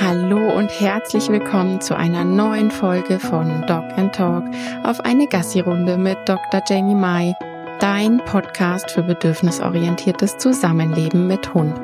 [0.00, 4.44] Hallo und herzlich willkommen zu einer neuen Folge von Dog and Talk
[4.82, 6.62] auf eine Gassi-Runde mit Dr.
[6.68, 7.32] Jenny Mai,
[7.78, 11.80] dein Podcast für bedürfnisorientiertes Zusammenleben mit Hund.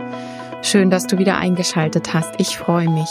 [0.63, 2.35] Schön, dass du wieder eingeschaltet hast.
[2.39, 3.09] Ich freue mich.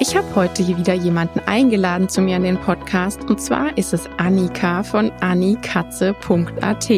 [0.00, 4.10] Ich habe heute wieder jemanden eingeladen zu mir in den Podcast und zwar ist es
[4.18, 6.90] Annika von annikatze.at.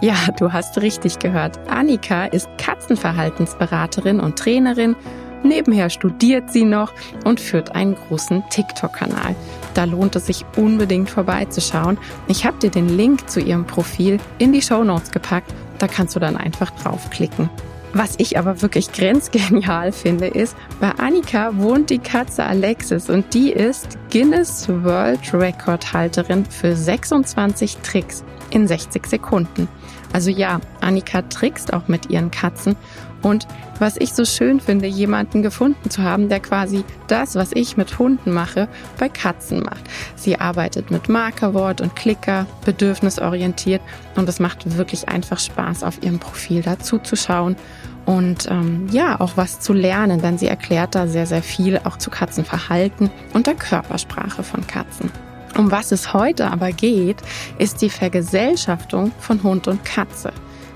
[0.00, 1.60] Ja, du hast richtig gehört.
[1.68, 4.96] Annika ist Katzenverhaltensberaterin und Trainerin.
[5.42, 6.92] Nebenher studiert sie noch
[7.24, 9.34] und führt einen großen TikTok-Kanal.
[9.74, 11.98] Da lohnt es sich unbedingt vorbeizuschauen.
[12.28, 15.52] Ich habe dir den Link zu ihrem Profil in die Show Notes gepackt.
[15.78, 17.48] Da kannst du dann einfach draufklicken.
[17.94, 23.50] Was ich aber wirklich grenzgenial finde, ist, bei Annika wohnt die Katze Alexis und die
[23.50, 29.68] ist Guinness World Record Halterin für 26 Tricks in 60 Sekunden.
[30.12, 32.76] Also ja, Annika trickst auch mit ihren Katzen
[33.22, 33.46] und
[33.78, 37.98] was ich so schön finde, jemanden gefunden zu haben, der quasi das, was ich mit
[37.98, 39.82] Hunden mache, bei Katzen macht.
[40.16, 43.82] Sie arbeitet mit Markerwort und Klicker, bedürfnisorientiert
[44.16, 47.56] und es macht wirklich einfach Spaß, auf ihrem Profil dazu zu schauen
[48.04, 51.96] und ähm, ja, auch was zu lernen, denn sie erklärt da sehr, sehr viel auch
[51.96, 55.10] zu Katzenverhalten und der Körpersprache von Katzen.
[55.56, 57.18] Um was es heute aber geht,
[57.58, 60.32] ist die Vergesellschaftung von Hund und Katze.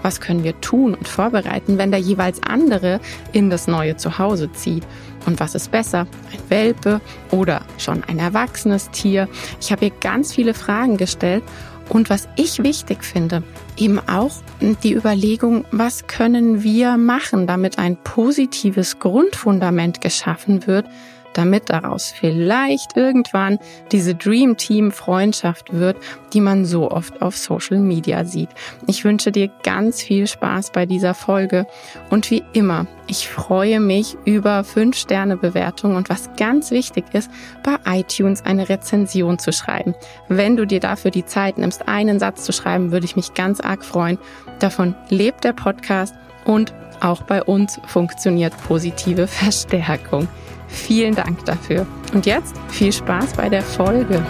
[0.07, 3.01] Was können wir tun und vorbereiten, wenn der jeweils andere
[3.33, 4.87] in das neue Zuhause zieht?
[5.27, 7.01] Und was ist besser, ein Welpe
[7.33, 9.29] oder schon ein erwachsenes Tier?
[9.61, 11.43] Ich habe ihr ganz viele Fragen gestellt
[11.89, 13.43] und was ich wichtig finde,
[13.77, 14.31] eben auch
[14.85, 20.87] die Überlegung, was können wir machen, damit ein positives Grundfundament geschaffen wird,
[21.37, 23.59] damit daraus vielleicht irgendwann
[23.93, 25.97] diese Dream Team Freundschaft wird,
[26.33, 28.49] die man so oft auf Social Media sieht.
[28.87, 31.67] Ich wünsche dir ganz viel Spaß bei dieser Folge
[32.11, 37.31] und wie immer, ich freue mich über 5 Sterne Bewertungen und was ganz wichtig ist,
[37.63, 39.95] bei iTunes eine Rezension zu schreiben.
[40.29, 43.61] Wenn du dir dafür die Zeit nimmst, einen Satz zu schreiben, würde ich mich ganz
[43.61, 44.19] arg freuen.
[44.59, 46.15] Davon lebt der Podcast
[46.45, 50.29] und auch bei uns funktioniert positive Verstärkung.
[50.69, 51.87] Vielen Dank dafür.
[52.13, 54.25] Und jetzt viel Spaß bei der Folge.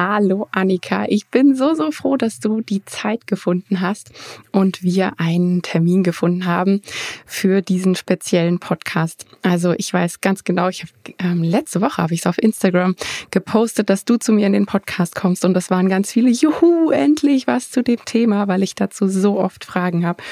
[0.00, 4.12] Hallo Annika, ich bin so, so froh, dass du die Zeit gefunden hast
[4.52, 6.82] und wir einen Termin gefunden haben
[7.26, 9.26] für diesen speziellen Podcast.
[9.42, 12.94] Also ich weiß ganz genau, ich habe ähm, letzte Woche habe ich es auf Instagram
[13.32, 16.92] gepostet, dass du zu mir in den Podcast kommst und das waren ganz viele, juhu,
[16.92, 20.22] endlich was zu dem Thema, weil ich dazu so oft Fragen habe.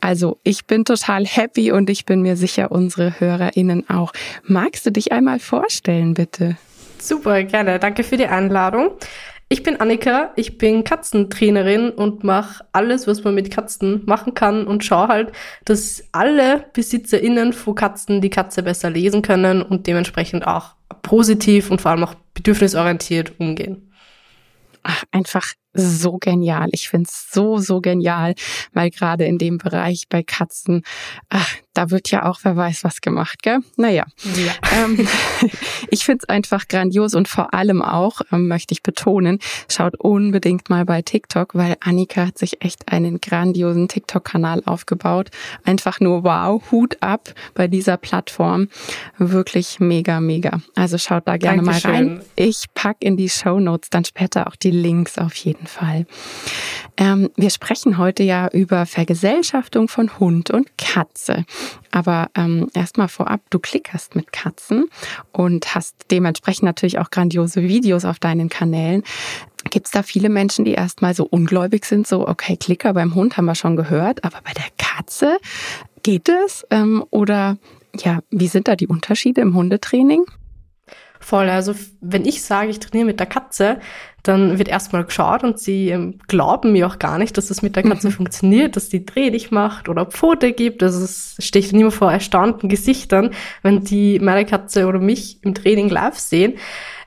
[0.00, 4.12] Also ich bin total happy und ich bin mir sicher, unsere HörerInnen auch.
[4.44, 6.56] Magst du dich einmal vorstellen, bitte?
[7.00, 7.78] Super, gerne.
[7.78, 8.96] Danke für die Einladung.
[9.52, 14.64] Ich bin Annika, ich bin Katzentrainerin und mache alles, was man mit Katzen machen kann
[14.64, 15.32] und schaue halt,
[15.64, 21.80] dass alle BesitzerInnen von Katzen die Katze besser lesen können und dementsprechend auch positiv und
[21.80, 23.90] vor allem auch bedürfnisorientiert umgehen.
[24.84, 26.68] Ach, einfach so genial.
[26.72, 28.34] Ich find's so, so genial,
[28.72, 30.82] weil gerade in dem Bereich bei Katzen,
[31.28, 33.60] ach, da wird ja auch wer weiß was gemacht, gell?
[33.76, 34.06] Naja.
[34.36, 34.52] Ja.
[34.72, 35.08] Ähm,
[35.90, 40.84] ich find's einfach grandios und vor allem auch, ähm, möchte ich betonen, schaut unbedingt mal
[40.84, 45.30] bei TikTok, weil Annika hat sich echt einen grandiosen TikTok-Kanal aufgebaut.
[45.64, 48.68] Einfach nur wow, Hut ab bei dieser Plattform.
[49.18, 50.60] Wirklich mega, mega.
[50.76, 51.90] Also schaut da gerne Dankeschön.
[51.90, 52.22] mal rein.
[52.36, 56.06] Ich pack in die Show Notes dann später auch die Links auf jeden jeden Fall.
[56.96, 61.44] Ähm, wir sprechen heute ja über Vergesellschaftung von Hund und Katze.
[61.90, 64.88] Aber ähm, erstmal vorab, du klickerst mit Katzen
[65.32, 69.02] und hast dementsprechend natürlich auch grandiose Videos auf deinen Kanälen.
[69.70, 73.36] Gibt es da viele Menschen, die erstmal so ungläubig sind, so, okay, Klicker beim Hund
[73.36, 75.36] haben wir schon gehört, aber bei der Katze
[76.02, 76.66] geht es?
[76.70, 77.58] Ähm, oder
[77.96, 80.24] ja, wie sind da die Unterschiede im Hundetraining?
[81.22, 83.78] Voll, also wenn ich sage, ich trainiere mit der Katze,
[84.22, 87.76] dann wird erstmal geschaut und sie ähm, glauben mir auch gar nicht, dass das mit
[87.76, 88.12] der Katze mhm.
[88.12, 90.82] funktioniert, dass die drehdig macht oder Pfote gibt.
[90.82, 93.30] Also es steht dann immer vor erstaunten Gesichtern,
[93.62, 96.54] wenn die meine Katze oder mich im Training live sehen.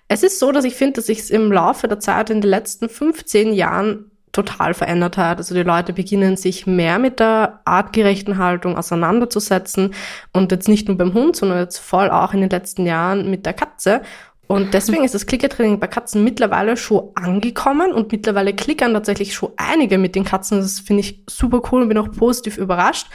[0.07, 2.89] Es ist so, dass ich finde, dass sich im Laufe der Zeit in den letzten
[2.89, 5.37] 15 Jahren total verändert hat.
[5.37, 9.93] Also die Leute beginnen sich mehr mit der artgerechten Haltung auseinanderzusetzen
[10.33, 13.45] und jetzt nicht nur beim Hund, sondern jetzt voll auch in den letzten Jahren mit
[13.45, 14.01] der Katze.
[14.47, 19.51] Und deswegen ist das Klickertraining bei Katzen mittlerweile schon angekommen und mittlerweile klickern tatsächlich schon
[19.55, 20.59] einige mit den Katzen.
[20.59, 23.07] Das finde ich super cool und bin auch positiv überrascht.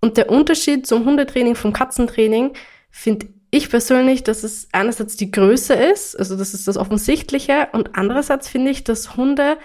[0.00, 2.52] Und der Unterschied zum Hundetraining, vom Katzentraining,
[2.90, 7.90] finde ich persönlich, dass es einerseits die Größe ist, also das ist das Offensichtliche, und
[7.94, 9.56] andererseits finde ich, dass Hunde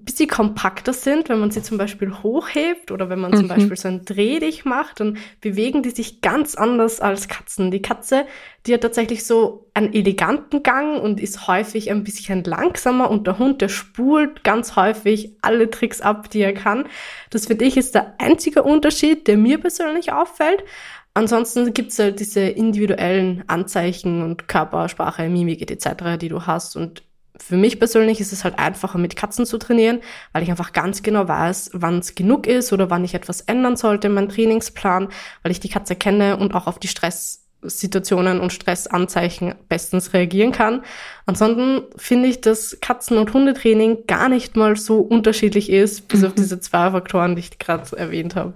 [0.00, 3.36] ein bisschen kompakter sind, wenn man sie zum Beispiel hochhebt oder wenn man mhm.
[3.36, 7.70] zum Beispiel so ein Dreh dich macht, dann bewegen die sich ganz anders als Katzen.
[7.70, 8.24] Die Katze,
[8.66, 13.38] die hat tatsächlich so einen eleganten Gang und ist häufig ein bisschen langsamer und der
[13.38, 16.88] Hund, der spult ganz häufig alle Tricks ab, die er kann.
[17.28, 20.64] Das finde ich ist der einzige Unterschied, der mir persönlich auffällt.
[21.12, 26.76] Ansonsten gibt's halt diese individuellen Anzeichen und Körpersprache, Mimik etc., die du hast.
[26.76, 27.02] Und
[27.42, 30.00] für mich persönlich ist es halt einfacher, mit Katzen zu trainieren,
[30.32, 33.76] weil ich einfach ganz genau weiß, wann es genug ist oder wann ich etwas ändern
[33.76, 35.08] sollte in meinem Trainingsplan,
[35.42, 40.82] weil ich die Katze kenne und auch auf die Stresssituationen und Stressanzeichen bestens reagieren kann.
[41.26, 46.26] Ansonsten finde ich, dass Katzen- und Hundetraining gar nicht mal so unterschiedlich ist, bis mhm.
[46.26, 48.52] auf diese zwei Faktoren, die ich gerade erwähnt habe.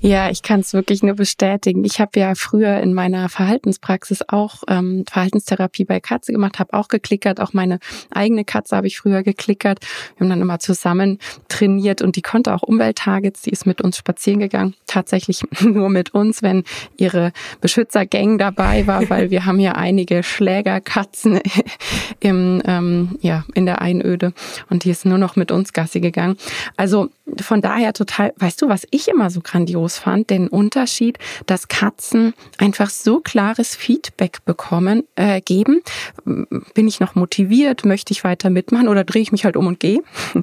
[0.00, 1.84] Ja, ich kann es wirklich nur bestätigen.
[1.84, 6.88] Ich habe ja früher in meiner Verhaltenspraxis auch ähm, Verhaltenstherapie bei Katze gemacht, habe auch
[6.88, 7.40] geklickert.
[7.40, 7.78] Auch meine
[8.10, 9.80] eigene Katze habe ich früher geklickert.
[10.16, 13.42] Wir haben dann immer zusammen trainiert und die konnte auch Umwelttargets.
[13.42, 14.74] Die ist mit uns spazieren gegangen.
[14.86, 16.64] Tatsächlich nur mit uns, wenn
[16.96, 21.40] ihre Beschützergang dabei war, weil wir haben ja einige Schlägerkatzen
[22.20, 24.32] im, ähm, ja, in der Einöde
[24.68, 26.36] und die ist nur noch mit uns Gassi gegangen.
[26.76, 27.08] Also
[27.40, 32.34] von daher total, weißt du, was ich immer so grandios fand, den Unterschied, dass Katzen
[32.58, 35.82] einfach so klares Feedback bekommen, äh, geben.
[36.24, 37.84] Bin ich noch motiviert?
[37.84, 40.00] Möchte ich weiter mitmachen oder drehe ich mich halt um und gehe?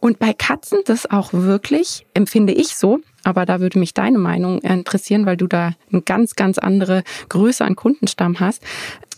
[0.00, 4.60] Und bei Katzen das auch wirklich, empfinde ich so, aber da würde mich deine Meinung
[4.60, 8.62] interessieren, weil du da eine ganz, ganz andere Größe an Kundenstamm hast.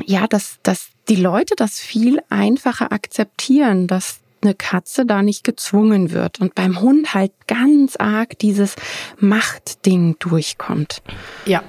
[0.04, 6.12] Ja, dass, dass die Leute das viel einfacher akzeptieren, dass eine Katze da nicht gezwungen
[6.12, 8.76] wird und beim Hund halt ganz arg dieses
[9.18, 11.02] Machtding durchkommt.
[11.46, 11.62] Ja.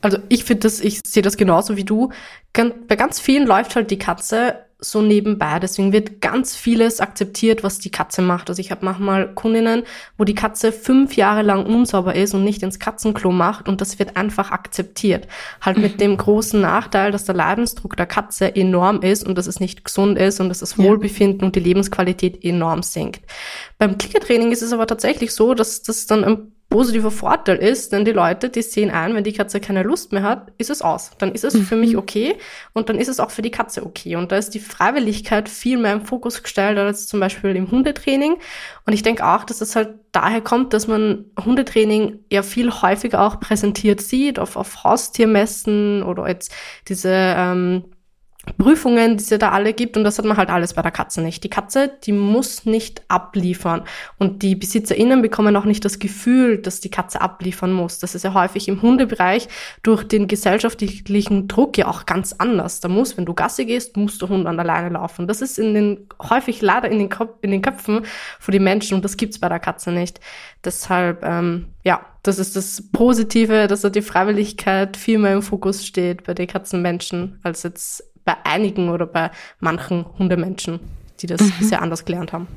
[0.00, 2.10] Also ich finde das, ich sehe das genauso wie du.
[2.52, 5.58] Bei ganz vielen läuft halt die Katze so nebenbei.
[5.58, 8.48] Deswegen wird ganz vieles akzeptiert, was die Katze macht.
[8.48, 9.82] Also ich habe manchmal Kundinnen,
[10.18, 13.98] wo die Katze fünf Jahre lang unsauber ist und nicht ins Katzenklo macht und das
[13.98, 15.28] wird einfach akzeptiert.
[15.60, 19.60] Halt mit dem großen Nachteil, dass der Leidensdruck der Katze enorm ist und dass es
[19.60, 21.46] nicht gesund ist und dass das Wohlbefinden ja.
[21.46, 23.22] und die Lebensqualität enorm sinkt.
[23.78, 28.04] Beim Klickertraining ist es aber tatsächlich so, dass das dann ein positiver Vorteil ist, denn
[28.04, 31.12] die Leute, die sehen ein, wenn die Katze keine Lust mehr hat, ist es aus.
[31.18, 32.00] Dann ist es für mich mhm.
[32.00, 32.36] okay
[32.72, 34.16] und dann ist es auch für die Katze okay.
[34.16, 38.38] Und da ist die Freiwilligkeit viel mehr im Fokus gestellt als zum Beispiel im Hundetraining.
[38.86, 43.22] Und ich denke auch, dass es halt daher kommt, dass man Hundetraining ja viel häufiger
[43.22, 46.52] auch präsentiert sieht, auf, auf Haustiermessen oder jetzt
[46.88, 47.84] diese ähm,
[48.58, 51.22] Prüfungen, die es da alle gibt und das hat man halt alles bei der Katze
[51.22, 51.44] nicht.
[51.44, 53.84] Die Katze, die muss nicht abliefern
[54.18, 57.98] und die BesitzerInnen bekommen auch nicht das Gefühl, dass die Katze abliefern muss.
[57.98, 59.48] Das ist ja häufig im Hundebereich
[59.82, 62.80] durch den gesellschaftlichen Druck ja auch ganz anders.
[62.80, 65.26] Da muss, wenn du Gasse gehst, muss der Hund an der Leine laufen.
[65.26, 68.02] Das ist in den, häufig leider in den, Kopf, in den Köpfen
[68.38, 70.20] von den Menschen und das gibt's bei der Katze nicht.
[70.64, 75.84] Deshalb, ähm, ja, das ist das Positive, dass da die Freiwilligkeit viel mehr im Fokus
[75.84, 79.30] steht bei den Katzenmenschen als jetzt bei einigen oder bei
[79.60, 80.80] manchen Hundemenschen,
[81.20, 81.52] die das mhm.
[81.60, 82.48] sehr anders gelernt haben.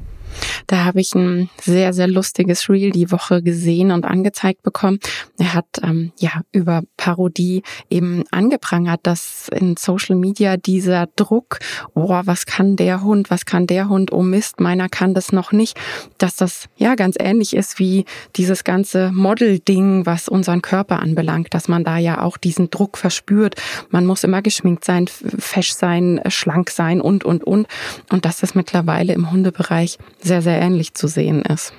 [0.68, 5.00] Da habe ich ein sehr, sehr lustiges Reel die Woche gesehen und angezeigt bekommen.
[5.38, 11.60] Er hat ähm, ja über Parodie eben angeprangert, dass in Social Media dieser Druck,
[11.94, 15.52] oh, was kann der Hund, was kann der Hund, oh Mist, meiner kann das noch
[15.52, 15.78] nicht,
[16.18, 18.06] dass das ja ganz ähnlich ist wie
[18.36, 23.56] dieses ganze Model-Ding, was unseren Körper anbelangt, dass man da ja auch diesen Druck verspürt.
[23.90, 27.68] Man muss immer geschminkt sein, fesch sein, schlank sein und, und, und.
[28.12, 31.74] Und dass das mittlerweile im Hundebereich sehr, sehr ähnlich zu sehen ist.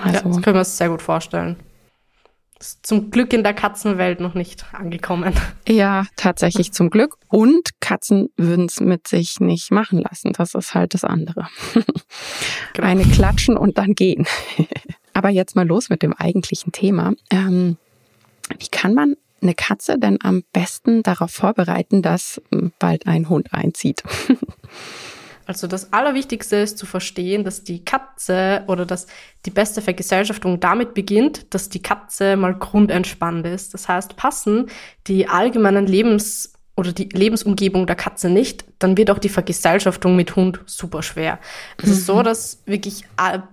[0.00, 1.56] Also, ja, das können wir uns sehr gut vorstellen.
[2.62, 5.34] Ist zum Glück in der Katzenwelt noch nicht angekommen.
[5.66, 7.16] Ja, tatsächlich zum Glück.
[7.26, 10.32] Und Katzen würden es mit sich nicht machen lassen.
[10.32, 11.48] Das ist halt das andere.
[12.74, 12.88] Genau.
[12.88, 14.26] Eine klatschen und dann gehen.
[15.12, 17.12] Aber jetzt mal los mit dem eigentlichen Thema.
[17.30, 17.76] Ähm,
[18.58, 22.40] wie kann man eine Katze denn am besten darauf vorbereiten, dass
[22.78, 24.02] bald ein Hund einzieht?
[25.52, 29.06] Also das Allerwichtigste ist zu verstehen, dass die Katze oder dass
[29.44, 33.74] die beste Vergesellschaftung damit beginnt, dass die Katze mal grundentspannt ist.
[33.74, 34.70] Das heißt, passen
[35.08, 40.36] die allgemeinen Lebens- oder die Lebensumgebung der Katze nicht, dann wird auch die Vergesellschaftung mit
[40.36, 41.38] Hund super schwer.
[41.78, 41.92] Es mhm.
[41.92, 43.04] ist so, dass wirklich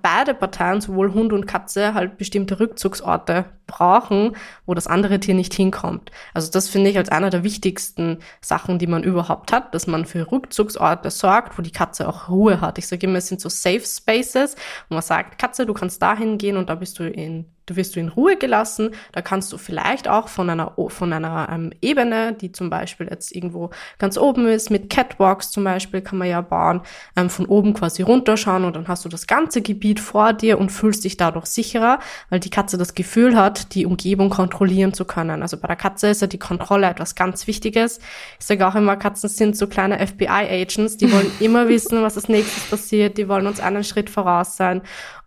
[0.02, 5.54] beide Parteien, sowohl Hund und Katze, halt bestimmte Rückzugsorte brauchen, wo das andere Tier nicht
[5.54, 6.12] hinkommt.
[6.34, 10.06] Also das finde ich als einer der wichtigsten Sachen, die man überhaupt hat, dass man
[10.06, 12.78] für Rückzugsorte sorgt, wo die Katze auch Ruhe hat.
[12.78, 14.56] Ich sage immer, es sind so Safe Spaces,
[14.90, 17.96] wo man sagt, Katze, du kannst da hingehen und da bist du in da wirst
[17.96, 18.92] du in Ruhe gelassen.
[19.12, 23.36] Da kannst du vielleicht auch von einer, von einer ähm, Ebene, die zum Beispiel jetzt
[23.36, 23.70] irgendwo
[24.00, 26.82] ganz oben ist, mit Catwalks zum Beispiel kann man ja bauen,
[27.16, 30.72] ähm, von oben quasi runterschauen und dann hast du das ganze Gebiet vor dir und
[30.72, 32.00] fühlst dich dadurch sicherer,
[32.30, 35.42] weil die Katze das Gefühl hat, die Umgebung kontrollieren zu können.
[35.42, 38.00] Also bei der Katze ist ja die Kontrolle etwas ganz Wichtiges.
[38.40, 42.30] Ich sage auch immer, Katzen sind so kleine FBI-Agents, die wollen immer wissen, was als
[42.30, 44.82] nächstes passiert, die wollen uns einen Schritt voraus sein.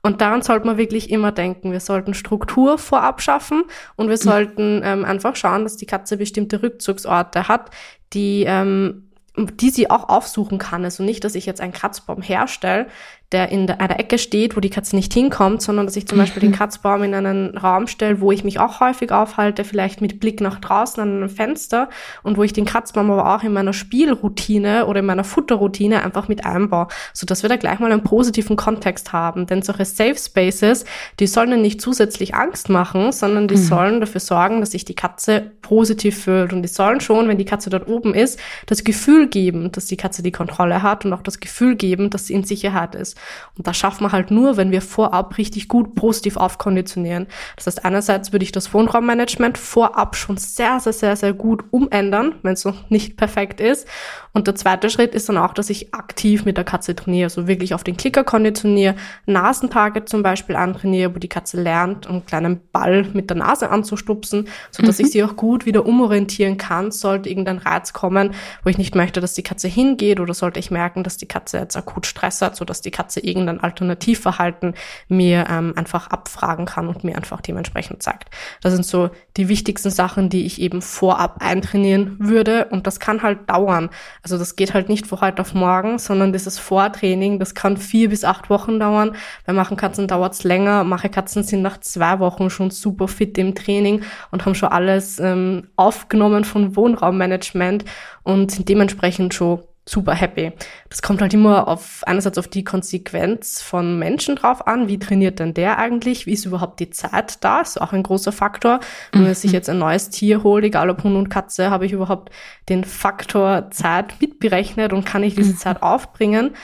[0.04, 1.70] Und daran sollte man wirklich immer denken.
[1.70, 3.62] Wir sollten Struktur vorab schaffen
[3.94, 4.20] und wir mhm.
[4.20, 7.70] sollten ähm, einfach schauen, dass die Katze bestimmte Rückzugsorte hat,
[8.12, 10.84] die ähm, die sie auch aufsuchen kann.
[10.84, 12.86] Also nicht, dass ich jetzt einen Kratzbaum herstelle,
[13.32, 16.40] der in einer Ecke steht, wo die Katze nicht hinkommt, sondern dass ich zum Beispiel
[16.40, 16.56] den mhm.
[16.56, 20.60] Kratzbaum in einen Raum stelle, wo ich mich auch häufig aufhalte, vielleicht mit Blick nach
[20.60, 21.88] draußen an einem Fenster
[22.22, 26.28] und wo ich den Kratzbaum aber auch in meiner Spielroutine oder in meiner Futterroutine einfach
[26.28, 29.46] mit einbaue, so dass wir da gleich mal einen positiven Kontext haben.
[29.46, 30.84] Denn solche Safe Spaces,
[31.18, 33.62] die sollen ja nicht zusätzlich Angst machen, sondern die mhm.
[33.62, 37.46] sollen dafür sorgen, dass sich die Katze positiv fühlt und die sollen schon, wenn die
[37.46, 41.22] Katze dort oben ist, das Gefühl geben, dass die Katze die Kontrolle hat und auch
[41.22, 43.18] das Gefühl geben, dass sie in Sicherheit ist.
[43.56, 47.26] Und das schafft man halt nur, wenn wir vorab richtig gut positiv aufkonditionieren.
[47.56, 52.36] Das heißt, einerseits würde ich das Wohnraummanagement vorab schon sehr, sehr, sehr, sehr gut umändern,
[52.42, 53.86] wenn es noch nicht perfekt ist.
[54.34, 57.46] Und der zweite Schritt ist dann auch, dass ich aktiv mit der Katze trainiere, also
[57.46, 58.94] wirklich auf den Klicker konditioniere,
[59.26, 64.48] Nasentage zum Beispiel antrainiere, wo die Katze lernt, einen kleinen Ball mit der Nase anzustupsen,
[64.70, 65.04] so dass mhm.
[65.04, 68.32] ich sie auch gut wieder umorientieren kann, sollte irgendein Reiz kommen,
[68.64, 71.58] wo ich nicht möchte, dass die Katze hingeht oder sollte ich merken, dass die Katze
[71.58, 74.74] jetzt akut Stress hat, so dass die Katze irgendein Alternativverhalten
[75.08, 78.30] mir ähm, einfach abfragen kann und mir einfach dementsprechend sagt.
[78.62, 83.22] Das sind so die wichtigsten Sachen, die ich eben vorab eintrainieren würde und das kann
[83.22, 83.90] halt dauern.
[84.22, 88.08] Also das geht halt nicht von heute auf morgen, sondern dieses Vortraining, das kann vier
[88.08, 89.16] bis acht Wochen dauern.
[89.46, 90.84] Bei manchen Katzen dauert's länger.
[90.84, 95.18] Manche Katzen sind nach zwei Wochen schon super fit im Training und haben schon alles
[95.18, 97.84] ähm, aufgenommen von Wohnraummanagement
[98.22, 100.52] und sind dementsprechend schon super happy.
[100.90, 104.86] Das kommt halt immer auf einerseits auf die Konsequenz von Menschen drauf an.
[104.86, 106.26] Wie trainiert denn der eigentlich?
[106.26, 107.60] Wie ist überhaupt die Zeit da?
[107.60, 108.80] Ist auch ein großer Faktor.
[109.10, 109.54] Wenn man sich mhm.
[109.54, 112.30] jetzt ein neues Tier holt, egal ob Hund und Katze, habe ich überhaupt
[112.68, 115.58] den Faktor Zeit mitberechnet und kann ich diese mhm.
[115.58, 116.54] Zeit aufbringen?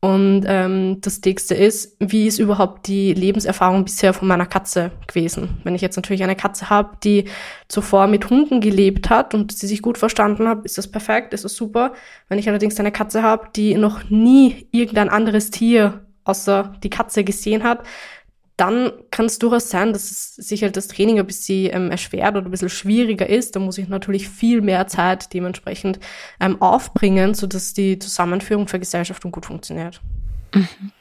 [0.00, 5.58] Und ähm, das nächste ist, wie ist überhaupt die Lebenserfahrung bisher von meiner Katze gewesen?
[5.64, 7.24] Wenn ich jetzt natürlich eine Katze habe, die
[7.68, 11.44] zuvor mit Hunden gelebt hat und sie sich gut verstanden hat, ist das perfekt, ist
[11.44, 11.92] das super.
[12.28, 17.24] Wenn ich allerdings eine Katze habe, die noch nie irgendein anderes Tier außer die Katze
[17.24, 17.86] gesehen hat,
[18.56, 22.36] dann kann es durchaus sein, dass es sich halt das Training ein bisschen ähm, erschwert
[22.36, 23.54] oder ein bisschen schwieriger ist.
[23.54, 26.00] Da muss ich natürlich viel mehr Zeit dementsprechend
[26.40, 30.00] ähm, aufbringen, sodass die Zusammenführung für Gesellschaften gut funktioniert.
[30.54, 30.92] Mhm.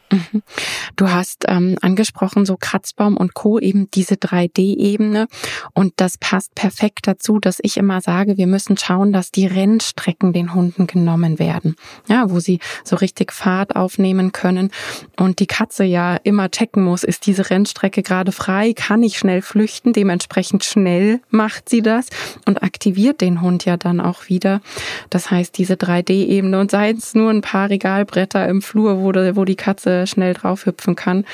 [0.95, 3.59] Du hast ähm, angesprochen, so Kratzbaum und Co.
[3.59, 5.27] eben diese 3D-Ebene.
[5.73, 10.31] Und das passt perfekt dazu, dass ich immer sage, wir müssen schauen, dass die Rennstrecken
[10.31, 11.75] den Hunden genommen werden.
[12.07, 14.71] Ja, wo sie so richtig Fahrt aufnehmen können.
[15.17, 18.73] Und die Katze ja immer checken muss, ist diese Rennstrecke gerade frei?
[18.73, 19.91] Kann ich schnell flüchten?
[19.91, 22.07] Dementsprechend schnell macht sie das
[22.45, 24.61] und aktiviert den Hund ja dann auch wieder.
[25.09, 29.45] Das heißt, diese 3D-Ebene und sei es nur ein paar Regalbretter im Flur, wo, wo
[29.45, 31.25] die Katze schnell drauf hüpfen kann.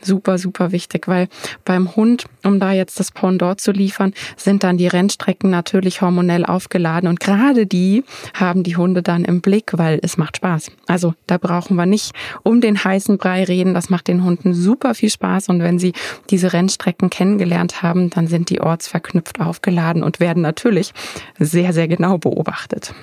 [0.00, 1.28] Super, super wichtig, weil
[1.64, 6.44] beim Hund, um da jetzt das Pendant zu liefern, sind dann die Rennstrecken natürlich hormonell
[6.44, 10.70] aufgeladen und gerade die haben die Hunde dann im Blick, weil es macht Spaß.
[10.86, 13.74] Also da brauchen wir nicht um den heißen Brei reden.
[13.74, 15.92] Das macht den Hunden super viel Spaß und wenn sie
[16.30, 20.92] diese Rennstrecken kennengelernt haben, dann sind die ortsverknüpft aufgeladen und werden natürlich
[21.38, 22.94] sehr, sehr genau beobachtet.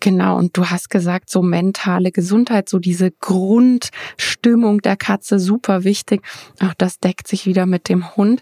[0.00, 6.22] Genau, und du hast gesagt, so mentale Gesundheit, so diese Grundstimmung der Katze, super wichtig.
[6.60, 8.40] Auch das deckt sich wieder mit dem Hund.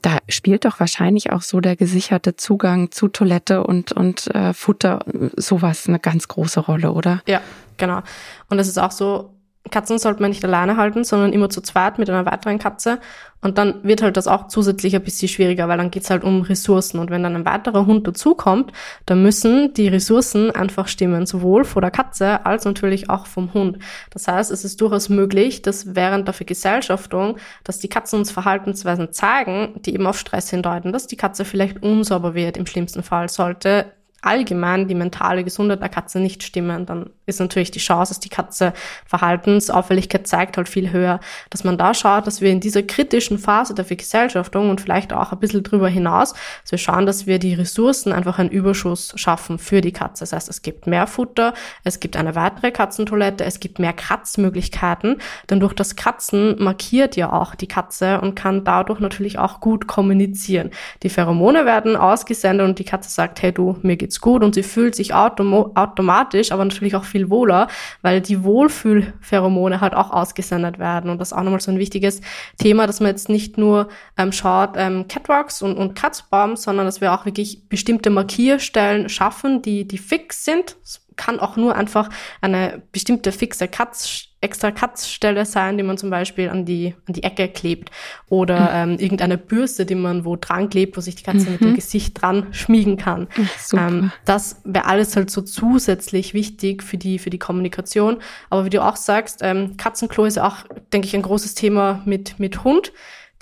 [0.00, 5.04] Da spielt doch wahrscheinlich auch so der gesicherte Zugang zu Toilette und, und äh, Futter,
[5.36, 7.22] sowas eine ganz große Rolle, oder?
[7.26, 7.40] Ja,
[7.76, 8.02] genau.
[8.48, 9.34] Und es ist auch so,
[9.72, 13.00] Katzen sollte man nicht alleine halten, sondern immer zu zweit mit einer weiteren Katze.
[13.40, 16.42] Und dann wird halt das auch zusätzlich ein bisschen schwieriger, weil dann geht's halt um
[16.42, 17.00] Ressourcen.
[17.00, 18.72] Und wenn dann ein weiterer Hund dazukommt,
[19.04, 23.78] dann müssen die Ressourcen einfach stimmen, sowohl vor der Katze als natürlich auch vom Hund.
[24.10, 29.10] Das heißt, es ist durchaus möglich, dass während der Vergesellschaftung, dass die Katzen uns Verhaltensweisen
[29.12, 33.28] zeigen, die eben auf Stress hindeuten, dass die Katze vielleicht unsauber wird im schlimmsten Fall,
[33.28, 33.86] sollte
[34.22, 38.28] allgemein die mentale Gesundheit der Katze nicht stimmen, dann ist natürlich die Chance, dass die
[38.28, 38.72] Katze
[39.06, 41.20] Verhaltensauffälligkeit zeigt, halt viel höher.
[41.50, 45.32] Dass man da schaut, dass wir in dieser kritischen Phase der Vergesellschaftung und vielleicht auch
[45.32, 49.58] ein bisschen drüber hinaus, dass wir schauen, dass wir die Ressourcen einfach einen Überschuss schaffen
[49.58, 50.22] für die Katze.
[50.22, 55.18] Das heißt, es gibt mehr Futter, es gibt eine weitere Katzentoilette, es gibt mehr Kratzmöglichkeiten,
[55.50, 59.86] denn durch das Kratzen markiert ja auch die Katze und kann dadurch natürlich auch gut
[59.86, 60.70] kommunizieren.
[61.02, 64.62] Die Pheromone werden ausgesendet und die Katze sagt, hey du, mir geht's gut und sie
[64.62, 67.68] fühlt sich autom automatisch, aber natürlich auch viel wohler,
[68.02, 71.10] weil die Wohlfühlpheromone halt auch ausgesendet werden.
[71.10, 72.20] Und das ist auch nochmal so ein wichtiges
[72.58, 77.00] Thema, dass man jetzt nicht nur ähm, schaut, ähm, Catwalks und, und Katzbaum, sondern dass
[77.00, 80.76] wir auch wirklich bestimmte Markierstellen schaffen, die, die fix sind.
[81.16, 82.08] Kann auch nur einfach
[82.40, 87.22] eine bestimmte fixe Katz extra Katzstelle sein, die man zum Beispiel an die, an die
[87.22, 87.90] Ecke klebt.
[88.28, 88.92] Oder mhm.
[88.92, 91.52] ähm, irgendeine Bürste, die man wo dran klebt, wo sich die Katze mhm.
[91.52, 91.76] mit dem mhm.
[91.76, 93.28] Gesicht dran schmiegen kann.
[93.72, 98.18] Ähm, das wäre alles halt so zusätzlich wichtig für die, für die Kommunikation.
[98.50, 100.56] Aber wie du auch sagst, ähm, Katzenklo ist auch,
[100.92, 102.92] denke ich, ein großes Thema mit, mit Hund.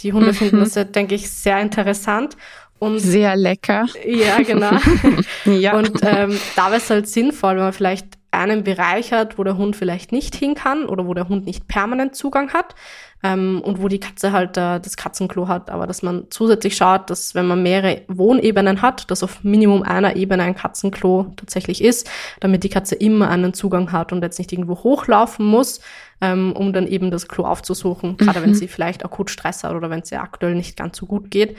[0.00, 0.35] Die Hunde mhm.
[0.35, 2.37] finden das ja, denke ich, sehr interessant.
[2.81, 3.87] Und sehr lecker.
[4.05, 4.73] Ja, genau.
[5.45, 5.77] ja.
[5.77, 9.57] Und ähm, da wäre es halt sinnvoll, wenn man vielleicht einen Bereich hat, wo der
[9.57, 12.75] Hund vielleicht nicht hin kann oder wo der Hund nicht permanent Zugang hat
[13.23, 15.69] ähm, und wo die Katze halt äh, das Katzenklo hat.
[15.69, 20.17] Aber dass man zusätzlich schaut, dass wenn man mehrere Wohnebenen hat, dass auf Minimum einer
[20.17, 22.09] Ebene ein Katzenklo tatsächlich ist,
[22.41, 25.81] damit die Katze immer einen Zugang hat und jetzt nicht irgendwo hochlaufen muss,
[26.21, 28.45] ähm, um dann eben das Klo aufzusuchen, gerade mhm.
[28.45, 31.31] wenn sie vielleicht akut Stress hat oder wenn es ihr aktuell nicht ganz so gut
[31.31, 31.57] geht.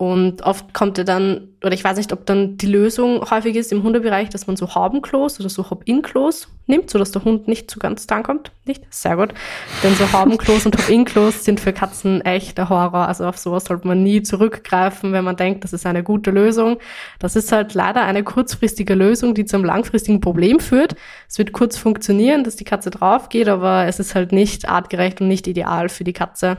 [0.00, 3.72] Und oft kommt ja dann, oder ich weiß nicht, ob dann die Lösung häufig ist
[3.72, 7.80] im Hundebereich, dass man so Haubenklos oder so Hop-In-Klos nimmt, sodass der Hund nicht zu
[7.80, 8.52] ganz dran kommt.
[8.64, 8.84] Nicht?
[8.90, 9.34] Sehr gut.
[9.82, 13.08] Denn so Haubenklos und Hop-In-Klos sind für Katzen echt der Horror.
[13.08, 16.78] Also auf sowas sollte man nie zurückgreifen, wenn man denkt, das ist eine gute Lösung.
[17.18, 20.94] Das ist halt leider eine kurzfristige Lösung, die zu einem langfristigen Problem führt.
[21.28, 25.20] Es wird kurz funktionieren, dass die Katze drauf geht, aber es ist halt nicht artgerecht
[25.20, 26.58] und nicht ideal für die Katze.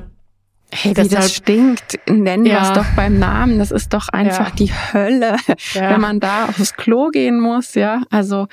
[0.71, 2.53] Hey, wie Deshalb, das stinkt, nennen ja.
[2.53, 3.57] wir es doch beim Namen.
[3.57, 4.55] Das ist doch einfach ja.
[4.55, 5.35] die Hölle,
[5.73, 5.89] ja.
[5.89, 8.03] wenn man da aufs Klo gehen muss, ja.
[8.11, 8.47] Also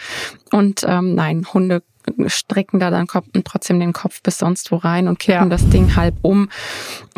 [0.51, 1.83] und ähm, nein, Hunde
[2.27, 3.07] strecken da dann
[3.45, 6.49] trotzdem den Kopf bis sonst wo rein und kippen das Ding halb um.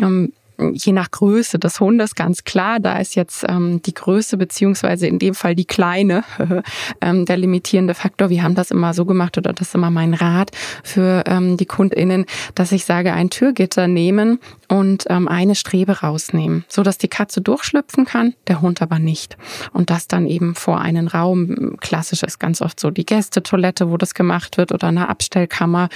[0.01, 0.33] Ähm,
[0.73, 2.79] je nach Größe des Hundes ganz klar.
[2.79, 6.23] Da ist jetzt ähm, die Größe beziehungsweise in dem Fall die Kleine
[7.01, 8.29] ähm, der limitierende Faktor.
[8.29, 10.51] Wir haben das immer so gemacht oder das ist immer mein Rat
[10.83, 12.25] für ähm, die KundInnen,
[12.55, 17.41] dass ich sage, ein Türgitter nehmen und ähm, eine Strebe rausnehmen, so dass die Katze
[17.41, 19.37] durchschlüpfen kann, der Hund aber nicht.
[19.73, 21.77] Und das dann eben vor einen Raum.
[21.79, 25.89] Klassisch ist ganz oft so die Gästetoilette, wo das gemacht wird oder eine Abstellkammer,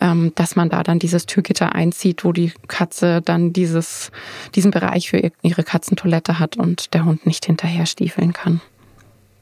[0.00, 4.07] ähm, dass man da dann dieses Türgitter einzieht, wo die Katze dann dieses
[4.54, 8.60] diesen Bereich für ihre Katzentoilette hat und der Hund nicht hinterher stiefeln kann.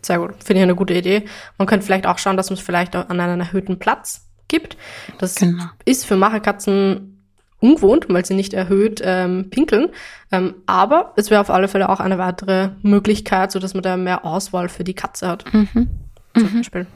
[0.03, 1.25] Sehr gut, finde ich eine gute Idee.
[1.59, 4.77] Man könnte vielleicht auch schauen, dass man es vielleicht auch an einen erhöhten Platz gibt.
[5.19, 5.65] Das genau.
[5.85, 7.17] ist für Macherkatzen
[7.61, 9.89] ungewohnt, weil sie nicht erhöht ähm, pinkeln.
[10.31, 13.97] Ähm, aber es wäre auf alle Fälle auch eine weitere Möglichkeit, so dass man da
[13.97, 15.53] mehr Auswahl für die Katze hat.
[15.53, 15.89] Mhm.
[16.37, 16.57] Zum mhm.
[16.59, 16.87] Beispiel.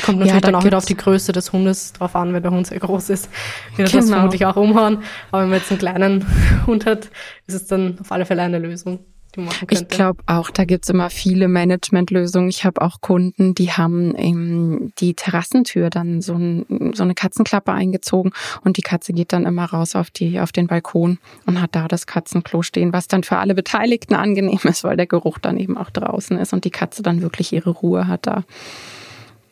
[0.00, 2.50] Kommt natürlich ja, dann auch wieder auf die Größe des Hundes drauf an, wenn der
[2.50, 3.28] Hund sehr groß ist.
[3.76, 4.00] Wird genau.
[4.00, 5.02] das vermutlich auch umhauen.
[5.30, 6.26] Aber wenn man jetzt einen kleinen
[6.66, 7.10] Hund hat,
[7.46, 9.00] ist es dann auf alle Fälle eine Lösung.
[9.34, 9.82] Die man machen könnte.
[9.82, 12.48] Ich glaube auch, da gibt's immer viele Managementlösungen.
[12.48, 17.72] Ich habe auch Kunden, die haben in die Terrassentür dann so, ein, so eine Katzenklappe
[17.72, 21.74] eingezogen und die Katze geht dann immer raus auf, die, auf den Balkon und hat
[21.74, 25.56] da das Katzenklo stehen, was dann für alle Beteiligten angenehm ist, weil der Geruch dann
[25.56, 28.44] eben auch draußen ist und die Katze dann wirklich ihre Ruhe hat da.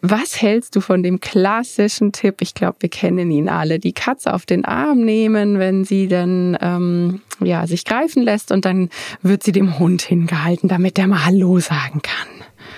[0.02, 2.36] Was hältst du von dem klassischen Tipp?
[2.40, 3.78] Ich glaube, wir kennen ihn alle.
[3.78, 8.64] Die Katze auf den Arm nehmen, wenn sie dann ähm, ja sich greifen lässt und
[8.64, 8.88] dann
[9.22, 12.28] wird sie dem Hund hingehalten, damit der mal Hallo sagen kann.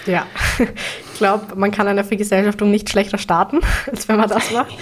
[0.06, 0.26] Ja,
[0.58, 4.74] ich glaube, man kann eine Vergesellschaftung nicht schlechter starten, als wenn man das macht.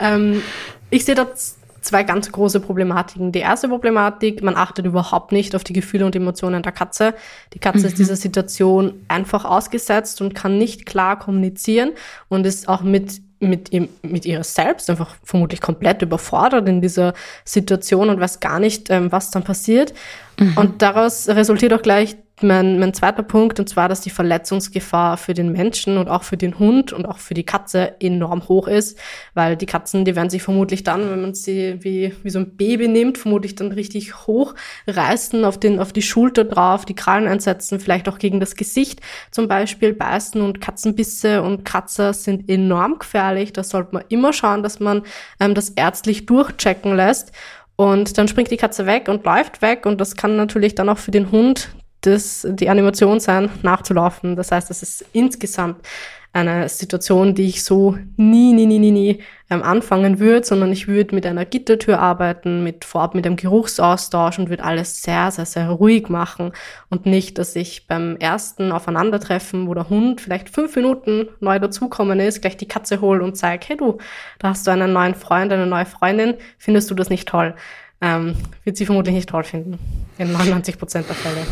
[0.00, 0.42] ähm,
[0.90, 3.32] ich sehe das zwei ganz große Problematiken.
[3.32, 7.14] Die erste Problematik, man achtet überhaupt nicht auf die Gefühle und Emotionen der Katze.
[7.54, 7.86] Die Katze mhm.
[7.86, 11.90] ist dieser Situation einfach ausgesetzt und kann nicht klar kommunizieren
[12.28, 17.14] und ist auch mit mit, ihm, mit ihrer selbst einfach vermutlich komplett überfordert in dieser
[17.44, 19.94] Situation und weiß gar nicht, ähm, was dann passiert.
[20.40, 20.56] Mhm.
[20.56, 25.34] Und daraus resultiert auch gleich mein, mein zweiter Punkt, und zwar, dass die Verletzungsgefahr für
[25.34, 28.98] den Menschen und auch für den Hund und auch für die Katze enorm hoch ist,
[29.34, 32.56] weil die Katzen, die werden sich vermutlich dann, wenn man sie wie, wie so ein
[32.56, 37.80] Baby nimmt, vermutlich dann richtig hochreißen, auf, den, auf die Schulter drauf, die Krallen einsetzen,
[37.80, 43.52] vielleicht auch gegen das Gesicht zum Beispiel beißen und Katzenbisse und Kratzer sind enorm gefährlich.
[43.52, 45.02] Da sollte man immer schauen, dass man
[45.40, 47.32] ähm, das ärztlich durchchecken lässt.
[47.76, 50.98] Und dann springt die Katze weg und läuft weg und das kann natürlich dann auch
[50.98, 51.70] für den Hund
[52.08, 54.36] das die Animation sein, nachzulaufen.
[54.36, 55.86] Das heißt, es ist insgesamt
[56.32, 60.86] eine Situation, die ich so nie, nie, nie, nie, nie ähm, anfangen würde, sondern ich
[60.86, 65.46] würde mit einer Gittertür arbeiten, mit vorab mit einem Geruchsaustausch und würde alles sehr, sehr,
[65.46, 66.52] sehr ruhig machen
[66.90, 72.20] und nicht, dass ich beim ersten Aufeinandertreffen, wo der Hund vielleicht fünf Minuten neu dazukommen
[72.20, 73.98] ist, gleich die Katze hole und sage, hey du,
[74.38, 77.54] da hast du einen neuen Freund, eine neue Freundin, findest du das nicht toll?
[78.00, 78.34] Ähm,
[78.64, 79.78] wird sie vermutlich nicht toll finden.
[80.18, 81.46] In 99 Prozent der Fälle.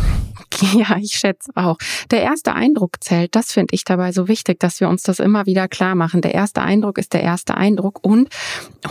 [0.74, 1.76] Ja, ich schätze auch.
[2.10, 3.34] Der erste Eindruck zählt.
[3.34, 6.22] Das finde ich dabei so wichtig, dass wir uns das immer wieder klar machen.
[6.22, 8.28] Der erste Eindruck ist der erste Eindruck und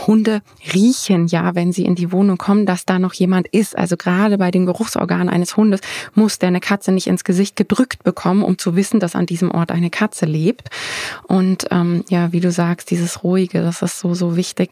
[0.06, 0.42] Hunde
[0.72, 3.76] riechen ja, wenn sie in die Wohnung kommen, dass da noch jemand ist.
[3.76, 5.80] Also gerade bei den Geruchsorganen eines Hundes
[6.14, 9.50] muss der eine Katze nicht ins Gesicht gedrückt bekommen, um zu wissen, dass an diesem
[9.50, 10.68] Ort eine Katze lebt.
[11.26, 14.70] Und ähm, ja, wie du sagst, dieses Ruhige, das ist so, so wichtig.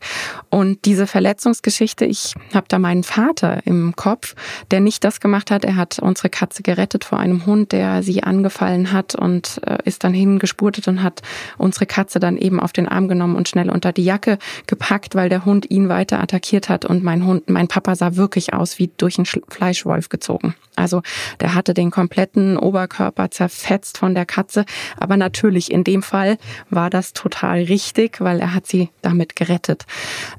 [0.50, 4.34] Und diese Verletzungsgeschichte, ich habe da meinen Vater im Kopf,
[4.72, 5.64] der nicht das gemacht hat.
[5.64, 10.02] Er hat unsere Katze gerettet vor einem Hund, der sie angefallen hat und äh, ist
[10.02, 11.22] dann hingespurtet und hat
[11.56, 15.28] unsere Katze dann eben auf den Arm genommen und schnell unter die Jacke gepackt, weil
[15.28, 16.84] der Hund ihn weiter attackiert hat.
[16.84, 20.56] Und mein Hund, mein Papa sah wirklich aus wie durch einen Fleischwolf gezogen.
[20.74, 21.02] Also
[21.38, 24.64] der hatte den kompletten Oberkörper zerfetzt von der Katze.
[24.96, 26.38] Aber natürlich in dem Fall
[26.70, 29.84] war das total richtig, weil er hat sie damit gerettet.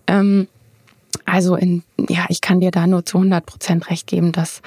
[0.08, 0.50] Ähm,
[1.26, 4.62] also in, ja, ich kann dir da nur zu 100 Prozent recht geben, dass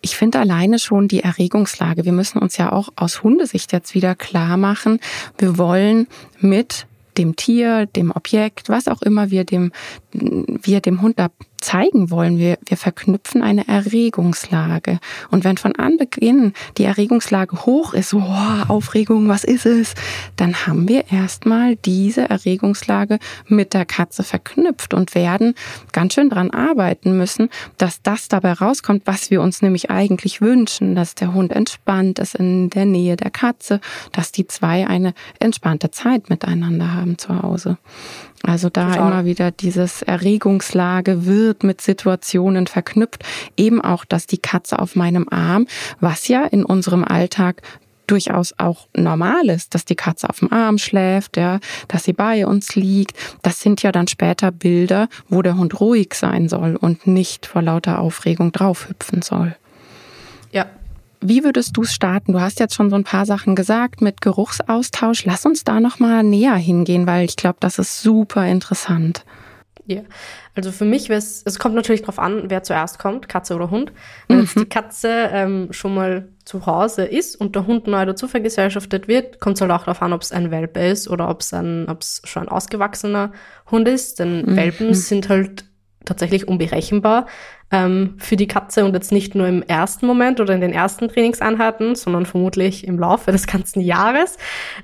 [0.00, 2.04] ich finde alleine schon die Erregungslage.
[2.04, 5.00] Wir müssen uns ja auch aus Hundesicht jetzt wieder klar machen.
[5.38, 6.08] Wir wollen
[6.40, 9.72] mit dem Tier, dem Objekt, was auch immer wir dem,
[10.12, 11.28] wir dem Hund da
[11.64, 12.38] zeigen wollen.
[12.38, 15.00] Wir, wir verknüpfen eine Erregungslage.
[15.30, 19.94] Und wenn von Anbeginn die Erregungslage hoch ist, so oh, Aufregung, was ist es,
[20.36, 25.54] dann haben wir erstmal diese Erregungslage mit der Katze verknüpft und werden
[25.92, 27.48] ganz schön dran arbeiten müssen,
[27.78, 32.34] dass das dabei rauskommt, was wir uns nämlich eigentlich wünschen, dass der Hund entspannt ist
[32.34, 33.80] in der Nähe der Katze,
[34.12, 37.78] dass die zwei eine entspannte Zeit miteinander haben zu Hause.
[38.42, 39.12] Also da Total.
[39.12, 43.24] immer wieder dieses Erregungslage wird mit Situationen verknüpft.
[43.56, 45.66] Eben auch, dass die Katze auf meinem Arm,
[46.00, 47.62] was ja in unserem Alltag
[48.06, 52.46] durchaus auch normal ist, dass die Katze auf dem Arm schläft, ja, dass sie bei
[52.46, 53.16] uns liegt.
[53.42, 57.62] Das sind ja dann später Bilder, wo der Hund ruhig sein soll und nicht vor
[57.62, 59.56] lauter Aufregung draufhüpfen soll.
[60.52, 60.66] Ja,
[61.24, 62.32] wie würdest du es starten?
[62.32, 65.24] Du hast jetzt schon so ein paar Sachen gesagt mit Geruchsaustausch.
[65.24, 69.24] Lass uns da noch mal näher hingehen, weil ich glaube, das ist super interessant.
[69.86, 70.00] Ja,
[70.54, 73.70] also für mich wäre es, es kommt natürlich darauf an, wer zuerst kommt, Katze oder
[73.70, 73.92] Hund.
[74.28, 74.42] Wenn mhm.
[74.44, 79.08] jetzt die Katze ähm, schon mal zu Hause ist und der Hund neu dazu vergesellschaftet
[79.08, 81.52] wird, kommt es halt auch darauf an, ob es ein Welpe ist oder ob es
[81.52, 83.32] ein, ob es schon ein ausgewachsener
[83.70, 84.20] Hund ist.
[84.20, 84.56] Denn mhm.
[84.56, 85.64] Welpen sind halt
[86.04, 87.26] tatsächlich unberechenbar
[87.70, 91.08] ähm, für die Katze und jetzt nicht nur im ersten Moment oder in den ersten
[91.08, 94.38] Trainingseinheiten, sondern vermutlich im Laufe des ganzen Jahres,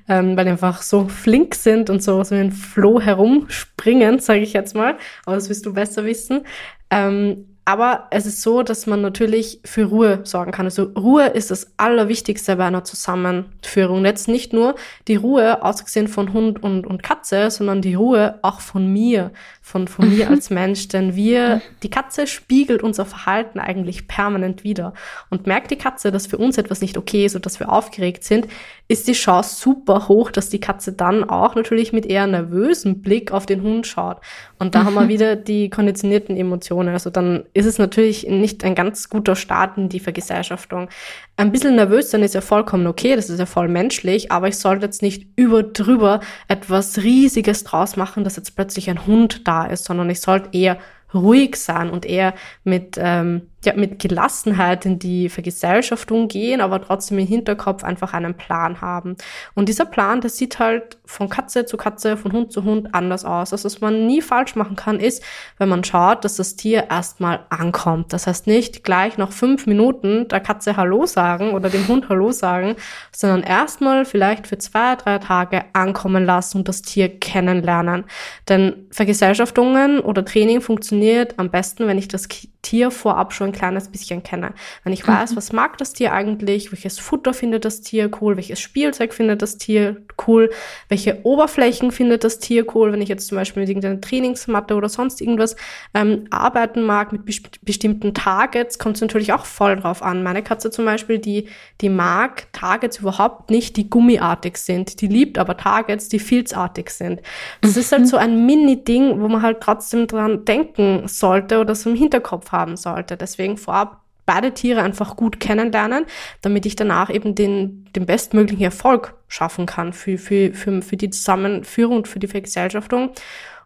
[0.08, 4.52] ähm, weil die einfach so flink sind und so, so ein Floh herumspringen, sage ich
[4.52, 4.96] jetzt mal.
[5.24, 6.42] Aber das wirst du besser wissen.
[6.90, 10.66] Ähm, aber es ist so, dass man natürlich für Ruhe sorgen kann.
[10.66, 14.04] Also Ruhe ist das Allerwichtigste bei einer Zusammenführung.
[14.04, 14.74] Jetzt nicht nur
[15.08, 19.88] die Ruhe, ausgesehen von Hund und, und Katze, sondern die Ruhe auch von mir, von,
[19.88, 20.16] von mhm.
[20.16, 20.88] mir als Mensch.
[20.88, 24.94] Denn wir, die Katze spiegelt unser Verhalten eigentlich permanent wieder.
[25.28, 28.24] Und merkt die Katze, dass für uns etwas nicht okay ist und dass wir aufgeregt
[28.24, 28.48] sind,
[28.88, 33.30] ist die Chance super hoch, dass die Katze dann auch natürlich mit eher nervösem Blick
[33.30, 34.16] auf den Hund schaut.
[34.58, 34.86] Und da mhm.
[34.86, 35.08] haben wir mhm.
[35.08, 36.88] wieder die konditionierten Emotionen.
[36.88, 40.88] Also dann ist es natürlich nicht ein ganz guter Start in die Vergesellschaftung.
[41.36, 44.58] Ein bisschen nervös sein ist ja vollkommen okay, das ist ja voll menschlich, aber ich
[44.58, 49.64] sollte jetzt nicht über drüber etwas Riesiges draus machen, dass jetzt plötzlich ein Hund da
[49.64, 50.78] ist, sondern ich sollte eher
[51.12, 52.34] ruhig sein und eher
[52.64, 58.34] mit, ähm, ja, mit Gelassenheit in die Vergesellschaftung gehen, aber trotzdem im Hinterkopf einfach einen
[58.34, 59.16] Plan haben.
[59.54, 63.24] Und dieser Plan, der sieht halt von Katze zu Katze, von Hund zu Hund anders
[63.24, 63.52] aus.
[63.52, 65.22] Also was man nie falsch machen kann, ist,
[65.58, 68.12] wenn man schaut, dass das Tier erstmal ankommt.
[68.14, 72.32] Das heißt nicht gleich nach fünf Minuten der Katze Hallo sagen oder dem Hund Hallo
[72.32, 72.76] sagen,
[73.12, 78.04] sondern erstmal vielleicht für zwei, drei Tage ankommen lassen und das Tier kennenlernen.
[78.48, 82.28] Denn Vergesellschaftungen oder Training funktioniert am besten, wenn ich das
[82.62, 84.52] Tier vorab schon ein kleines bisschen kenne.
[84.84, 85.36] Wenn ich weiß, mhm.
[85.36, 89.56] was mag das Tier eigentlich, welches Futter findet das Tier cool, welches Spielzeug findet das
[89.56, 90.50] Tier cool,
[90.88, 94.88] welche Oberflächen findet das Tier cool, wenn ich jetzt zum Beispiel mit irgendeiner Trainingsmatte oder
[94.88, 95.56] sonst irgendwas
[95.94, 100.22] ähm, arbeiten mag mit be bestimmten Targets, kommt es natürlich auch voll drauf an.
[100.22, 101.48] Meine Katze zum Beispiel, die,
[101.80, 105.00] die mag Targets überhaupt nicht, die gummiartig sind.
[105.00, 107.22] Die liebt aber Targets, die filzartig sind.
[107.60, 107.80] Das mhm.
[107.80, 108.06] ist halt mhm.
[108.06, 112.76] so ein Mini-Ding, wo man halt trotzdem dran denken sollte oder so im Hinterkopf haben
[112.76, 113.16] sollte.
[113.16, 116.06] Deswegen vorab beide Tiere einfach gut kennenlernen,
[116.40, 121.10] damit ich danach eben den, den bestmöglichen Erfolg schaffen kann für, für, für, für die
[121.10, 123.10] Zusammenführung und für die Vergesellschaftung.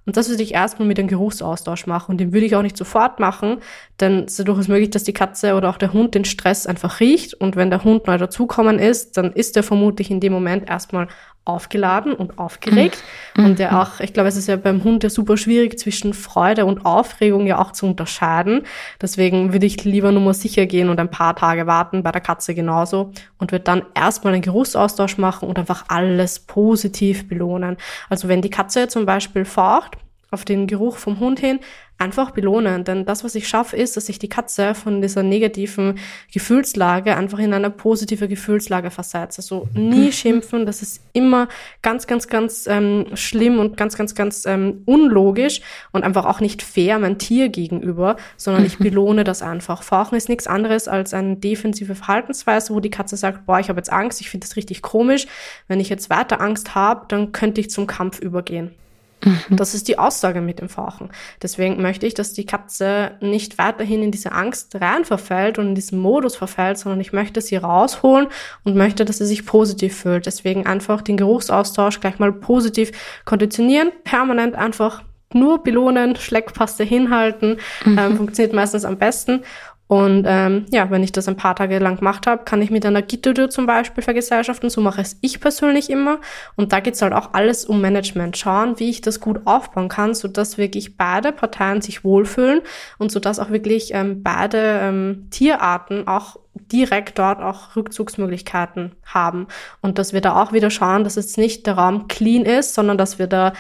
[0.07, 2.12] Und das würde ich erstmal mit dem Geruchsaustausch machen.
[2.12, 3.59] Und den würde ich auch nicht sofort machen,
[4.01, 7.01] denn es ist durchaus möglich, dass die Katze oder auch der Hund den Stress einfach
[7.01, 7.35] riecht.
[7.35, 11.09] Und wenn der Hund neu dazukommen ist, dann ist er vermutlich in dem Moment erstmal
[11.45, 13.03] aufgeladen und aufgeregt.
[13.37, 13.45] Mhm.
[13.45, 16.65] Und ja auch, ich glaube, es ist ja beim Hund ja super schwierig, zwischen Freude
[16.65, 18.63] und Aufregung ja auch zu unterscheiden.
[19.01, 22.23] Deswegen würde ich lieber nur mal sicher gehen und ein paar Tage warten, bei der
[22.23, 23.13] Katze genauso.
[23.39, 27.77] Und würde dann erstmal einen Geruchsaustausch machen und einfach alles positiv belohnen.
[28.09, 29.99] Also wenn die Katze zum Beispiel faucht,
[30.31, 31.61] auf den Geruch vom Hund hin,
[31.99, 32.85] einfach belohnen.
[32.85, 35.99] Denn das, was ich schaffe, ist, dass ich die Katze von dieser negativen
[36.33, 39.39] Gefühlslage einfach in eine positive Gefühlslage versetze.
[39.39, 40.13] Also nie mhm.
[40.13, 41.49] schimpfen, das ist immer
[41.83, 45.61] ganz, ganz, ganz ähm, schlimm und ganz, ganz, ganz ähm, unlogisch
[45.93, 49.83] und einfach auch nicht fair mein Tier gegenüber, sondern ich belohne das einfach.
[49.83, 53.79] Fauchen ist nichts anderes als eine defensive Verhaltensweise, wo die Katze sagt, boah, ich habe
[53.79, 55.27] jetzt Angst, ich finde das richtig komisch.
[55.69, 58.75] Wenn ich jetzt weiter Angst habe, dann könnte ich zum Kampf übergehen.
[59.22, 59.57] Mhm.
[59.57, 61.11] Das ist die Aussage mit dem Fauchen.
[61.42, 65.74] Deswegen möchte ich, dass die Katze nicht weiterhin in diese Angst rein verfällt und in
[65.74, 68.29] diesen Modus verfällt, sondern ich möchte sie rausholen
[68.64, 70.27] und möchte, dass sie sich positiv fühlt.
[70.27, 72.92] Deswegen einfach den Geruchsaustausch gleich mal positiv
[73.24, 77.98] konditionieren, permanent einfach nur belohnen, Schleckpaste hinhalten, mhm.
[77.98, 79.42] ähm, funktioniert meistens am besten.
[79.87, 82.87] Und ähm, ja, wenn ich das ein paar Tage lang gemacht habe, kann ich mit
[82.87, 84.70] einer Gittertür zum Beispiel vergesellschaften.
[84.70, 86.20] So mache es ich persönlich immer.
[86.57, 88.37] Und da geht's halt auch alles um Management.
[88.37, 92.62] Schauen, wie ich das gut aufbauen kann, sodass wirklich beide Parteien sich wohlfühlen
[92.99, 99.49] und sodass auch wirklich ähm, beide ähm, Tierarten auch direkt dort auch Rückzugsmöglichkeiten haben.
[99.81, 102.97] Und dass wir da auch wieder schauen, dass jetzt nicht der Raum clean ist, sondern
[102.97, 103.53] dass wir da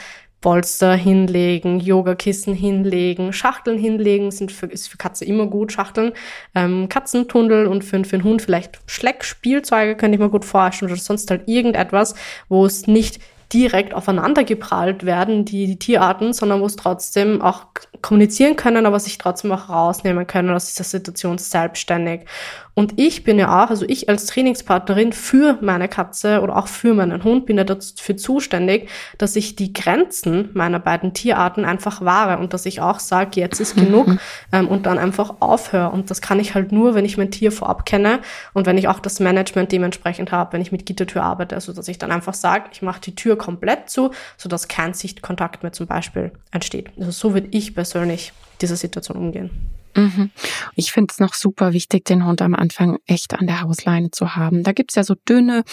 [0.44, 6.12] Polster hinlegen, Yogakissen hinlegen, Schachteln hinlegen, sind für, ist für Katze immer gut, Schachteln,
[6.54, 11.00] ähm, Katzentunnel und für, für einen Hund vielleicht Schleckspielzeuge könnte ich mir gut vorstellen oder
[11.00, 12.14] sonst halt irgendetwas,
[12.50, 13.20] wo es nicht
[13.54, 17.68] direkt aufeinander geprallt werden, die, die Tierarten, sondern wo es trotzdem auch
[18.02, 22.26] kommunizieren können, aber sich trotzdem auch rausnehmen können aus dieser Situation selbstständig.
[22.74, 26.92] Und ich bin ja auch, also ich als Trainingspartnerin für meine Katze oder auch für
[26.92, 32.38] meinen Hund bin ja dafür zuständig, dass ich die Grenzen meiner beiden Tierarten einfach wahre
[32.38, 34.08] und dass ich auch sage, jetzt ist genug
[34.52, 35.90] ähm, und dann einfach aufhöre.
[35.90, 38.18] Und das kann ich halt nur, wenn ich mein Tier vorab kenne
[38.54, 41.86] und wenn ich auch das Management dementsprechend habe, wenn ich mit Gittertür arbeite, also dass
[41.86, 45.86] ich dann einfach sage, ich mache die Tür komplett zu, sodass kein Sichtkontakt mehr zum
[45.86, 46.90] Beispiel entsteht.
[46.98, 49.73] Also so würde ich persönlich dieser Situation umgehen.
[49.96, 50.30] Mhm.
[50.74, 54.36] Ich finde es noch super wichtig, den Hund am Anfang echt an der Hausleine zu
[54.36, 54.62] haben.
[54.62, 55.64] Da gibt's ja so dünne,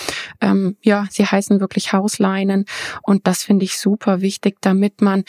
[0.42, 2.66] ähm, ja, sie heißen wirklich Hausleinen
[3.02, 5.24] und das finde ich super wichtig, damit man,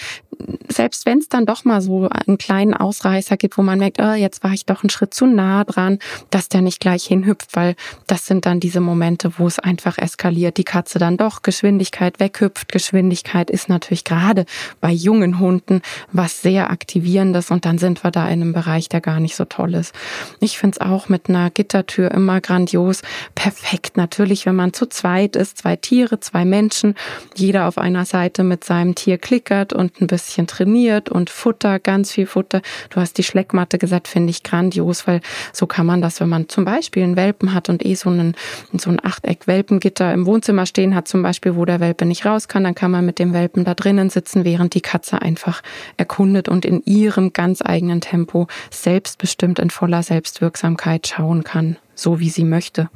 [0.69, 4.13] selbst wenn es dann doch mal so einen kleinen Ausreißer gibt, wo man merkt, oh,
[4.13, 5.99] jetzt war ich doch einen Schritt zu nah dran,
[6.31, 7.75] dass der nicht gleich hinhüpft, weil
[8.07, 12.71] das sind dann diese Momente, wo es einfach eskaliert, die Katze dann doch Geschwindigkeit weghüpft.
[12.73, 14.45] Geschwindigkeit ist natürlich gerade
[14.81, 18.89] bei jungen Hunden was sehr aktivierendes und dann sind wir da in einem Bereich, Bereich,
[18.89, 19.95] der gar nicht so toll ist.
[20.41, 23.03] Ich finde es auch mit einer Gittertür immer grandios.
[23.35, 26.95] Perfekt natürlich, wenn man zu zweit ist, zwei Tiere, zwei Menschen,
[27.35, 32.13] jeder auf einer Seite mit seinem Tier klickert und ein bisschen trainiert und Futter, ganz
[32.13, 32.63] viel Futter.
[32.91, 35.21] Du hast die Schleckmatte gesagt, finde ich grandios, weil
[35.53, 38.35] so kann man das, wenn man zum Beispiel einen Welpen hat und eh so einen,
[38.77, 42.65] so ein Achteck-Welpengitter im Wohnzimmer stehen hat, zum Beispiel, wo der Welpe nicht raus kann,
[42.65, 45.63] dann kann man mit dem Welpen da drinnen sitzen, während die Katze einfach
[45.97, 52.31] erkundet und in ihrem ganz eigenen Tempo selbstbestimmt in voller Selbstwirksamkeit schauen kann, so wie
[52.31, 52.89] sie möchte.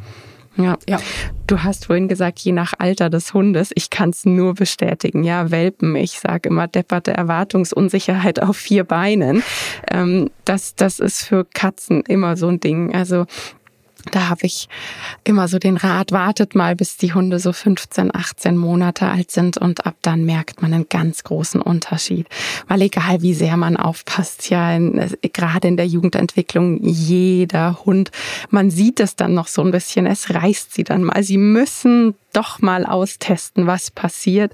[0.56, 0.78] Ja.
[0.88, 0.98] ja.
[1.46, 5.22] Du hast vorhin gesagt, je nach Alter des Hundes, ich kann es nur bestätigen.
[5.22, 9.42] Ja, Welpen, ich sage immer depperte Erwartungsunsicherheit auf vier Beinen.
[9.90, 12.94] Ähm, das, das ist für Katzen immer so ein Ding.
[12.94, 13.26] Also
[14.12, 14.68] da habe ich
[15.24, 19.58] immer so den Rat, wartet mal, bis die Hunde so 15, 18 Monate alt sind
[19.58, 22.26] und ab dann merkt man einen ganz großen Unterschied.
[22.68, 28.10] Weil egal wie sehr man aufpasst, ja, in, gerade in der Jugendentwicklung, jeder Hund,
[28.50, 31.22] man sieht es dann noch so ein bisschen, es reißt sie dann mal.
[31.22, 34.52] Sie müssen doch mal austesten, was passiert.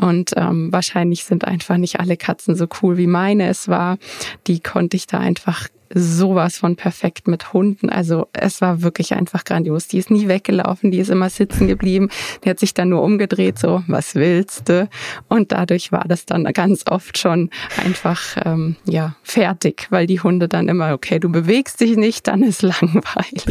[0.00, 3.98] Und ähm, wahrscheinlich sind einfach nicht alle Katzen so cool wie meine es war.
[4.46, 7.88] Die konnte ich da einfach sowas von perfekt mit Hunden.
[7.88, 9.88] Also es war wirklich einfach grandios.
[9.88, 12.08] Die ist nie weggelaufen, die ist immer sitzen geblieben.
[12.44, 14.88] Die hat sich dann nur umgedreht, so, was willst du?
[15.28, 20.48] Und dadurch war das dann ganz oft schon einfach, ähm, ja, fertig, weil die Hunde
[20.48, 23.44] dann immer, okay, du bewegst dich nicht, dann ist langweilig.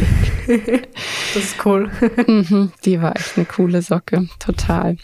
[1.34, 1.90] das ist cool.
[2.26, 4.96] Mhm, die war echt eine coole Socke, total.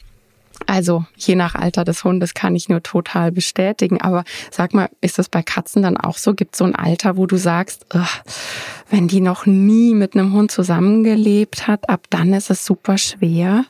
[0.68, 4.02] Also je nach Alter des Hundes kann ich nur total bestätigen.
[4.02, 6.34] Aber sag mal, ist das bei Katzen dann auch so?
[6.34, 7.86] Gibt es so ein Alter, wo du sagst,
[8.90, 13.64] wenn die noch nie mit einem Hund zusammengelebt hat, ab dann ist es super schwer?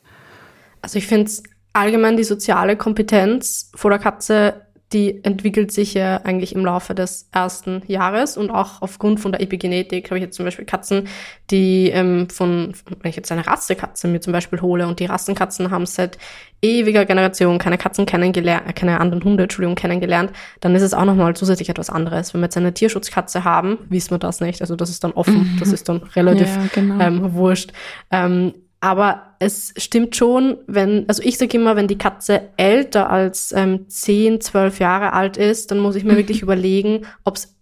[0.83, 1.31] Also ich finde
[1.73, 7.29] allgemein die soziale Kompetenz vor der Katze die entwickelt sich ja eigentlich im Laufe des
[7.31, 11.09] ersten Jahres und auch aufgrund von der Epigenetik habe ich jetzt zum Beispiel Katzen,
[11.51, 12.73] die ähm, von,
[13.03, 16.17] wenn ich jetzt eine Rassekatze mir zum Beispiel hole und die Rassenkatzen haben seit
[16.63, 21.37] ewiger Generation keine Katzen kennengelernt, keine anderen Hunde, Entschuldigung, kennengelernt, dann ist es auch nochmal
[21.37, 22.33] zusätzlich etwas anderes.
[22.33, 24.63] Wenn wir jetzt eine Tierschutzkatze haben, wissen wir das nicht.
[24.63, 25.57] Also das ist dann offen, mhm.
[25.61, 27.01] das ist dann relativ ja, genau.
[27.05, 27.73] ähm, wurscht.
[28.11, 33.53] Ähm, aber es stimmt schon, wenn, also ich sage immer, wenn die Katze älter als
[33.53, 36.19] ähm, 10, 12 Jahre alt ist, dann muss ich mir mhm.
[36.19, 37.57] wirklich überlegen, ob es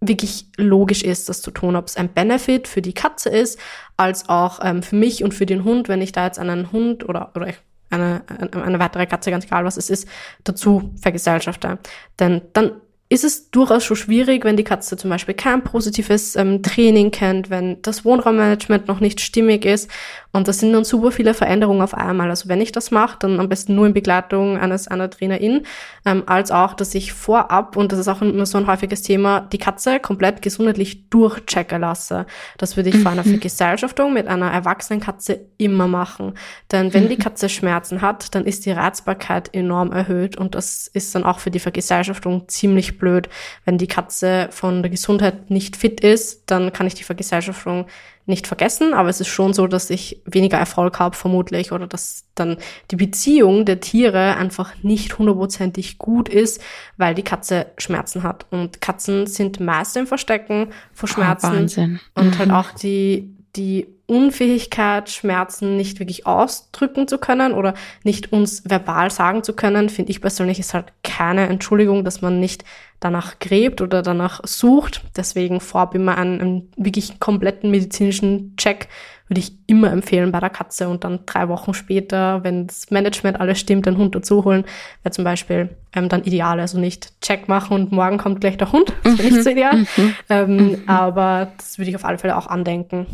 [0.00, 3.58] wirklich logisch ist, das zu tun, ob es ein Benefit für die Katze ist,
[3.96, 7.08] als auch ähm, für mich und für den Hund, wenn ich da jetzt einen Hund
[7.08, 7.48] oder, oder
[7.90, 10.08] eine, eine weitere Katze, ganz egal was es ist,
[10.44, 11.78] dazu vergesellschafte.
[12.18, 12.72] Denn dann
[13.12, 17.50] ist es durchaus schon schwierig, wenn die Katze zum Beispiel kein positives ähm, Training kennt,
[17.50, 19.90] wenn das Wohnraummanagement noch nicht stimmig ist.
[20.32, 22.30] Und das sind dann super viele Veränderungen auf einmal.
[22.30, 25.66] Also wenn ich das mache, dann am besten nur in Begleitung eines einer Trainerin,
[26.06, 29.40] ähm, als auch, dass ich vorab, und das ist auch immer so ein häufiges Thema,
[29.40, 32.24] die Katze komplett gesundheitlich durchchecken lasse.
[32.56, 33.02] Das würde ich mhm.
[33.02, 36.32] vor einer Vergesellschaftung mit einer erwachsenen Katze immer machen.
[36.72, 37.22] Denn wenn die mhm.
[37.22, 41.50] Katze Schmerzen hat, dann ist die Reizbarkeit enorm erhöht und das ist dann auch für
[41.50, 43.28] die Vergesellschaftung ziemlich blöd.
[43.64, 47.86] Wenn die Katze von der Gesundheit nicht fit ist, dann kann ich die Vergesellschaftung
[48.24, 52.24] nicht vergessen, aber es ist schon so, dass ich weniger Erfolg habe vermutlich oder dass
[52.36, 52.56] dann
[52.92, 56.62] die Beziehung der Tiere einfach nicht hundertprozentig gut ist,
[56.96, 58.46] weil die Katze Schmerzen hat.
[58.50, 62.00] Und Katzen sind meist im Verstecken vor ah, Schmerzen oh, Wahnsinn.
[62.14, 62.54] und halt mhm.
[62.54, 69.10] halt auch die die Unfähigkeit, Schmerzen nicht wirklich ausdrücken zu können oder nicht uns verbal
[69.10, 72.64] sagen zu können, finde ich persönlich ist halt keine Entschuldigung, dass man nicht
[73.00, 75.02] danach gräbt oder danach sucht.
[75.16, 78.88] Deswegen vorab immer einen, einen wirklich kompletten medizinischen Check
[79.32, 83.40] würde ich immer empfehlen bei der Katze und dann drei Wochen später, wenn das Management
[83.40, 84.64] alles stimmt, den Hund dazu holen,
[85.02, 86.60] wäre zum Beispiel ähm, dann ideal.
[86.60, 88.92] Also nicht Check machen und morgen kommt gleich der Hund.
[89.04, 89.76] Das wäre nicht so ideal.
[89.78, 90.14] Mhm.
[90.28, 90.82] Ähm, mhm.
[90.86, 93.06] aber das würde ich auf alle Fälle auch andenken.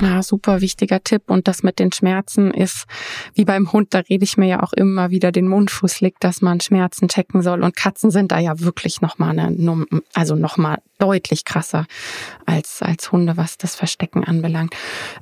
[0.00, 1.22] Ja, super wichtiger Tipp.
[1.26, 2.84] Und das mit den Schmerzen ist,
[3.34, 6.40] wie beim Hund, da rede ich mir ja auch immer wieder den Mund fußlig, dass
[6.40, 7.62] man Schmerzen checken soll.
[7.62, 11.86] Und Katzen sind da ja wirklich nochmal eine, also nochmal deutlich krasser
[12.44, 14.74] als, als Hunde, was das Verstecken anbelangt.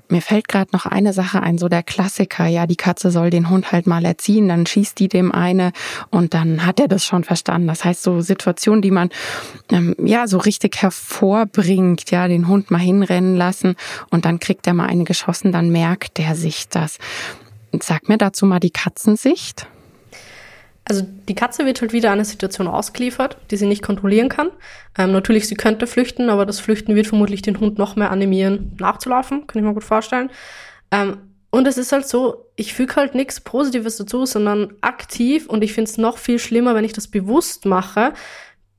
[0.08, 3.50] Mir fällt gerade noch eine Sache ein, so der Klassiker, ja, die Katze soll den
[3.50, 5.72] Hund halt mal erziehen, dann schießt die dem eine
[6.10, 7.68] und dann hat er das schon verstanden.
[7.68, 9.10] Das heißt, so Situationen, die man
[9.70, 13.76] ähm, ja so richtig hervorbringt, ja, den Hund mal hinrennen lassen
[14.10, 16.98] und dann kriegt er mal eine geschossen, dann merkt der sich das.
[17.82, 19.66] Sag mir dazu mal die Katzensicht.
[20.88, 24.50] Also die Katze wird halt wieder einer Situation ausgeliefert, die sie nicht kontrollieren kann.
[24.96, 28.76] Ähm, natürlich, sie könnte flüchten, aber das Flüchten wird vermutlich den Hund noch mehr animieren,
[28.78, 30.30] nachzulaufen, kann ich mir gut vorstellen.
[30.92, 31.18] Ähm,
[31.50, 35.72] und es ist halt so, ich füge halt nichts Positives dazu, sondern aktiv und ich
[35.72, 38.12] finde es noch viel schlimmer, wenn ich das bewusst mache,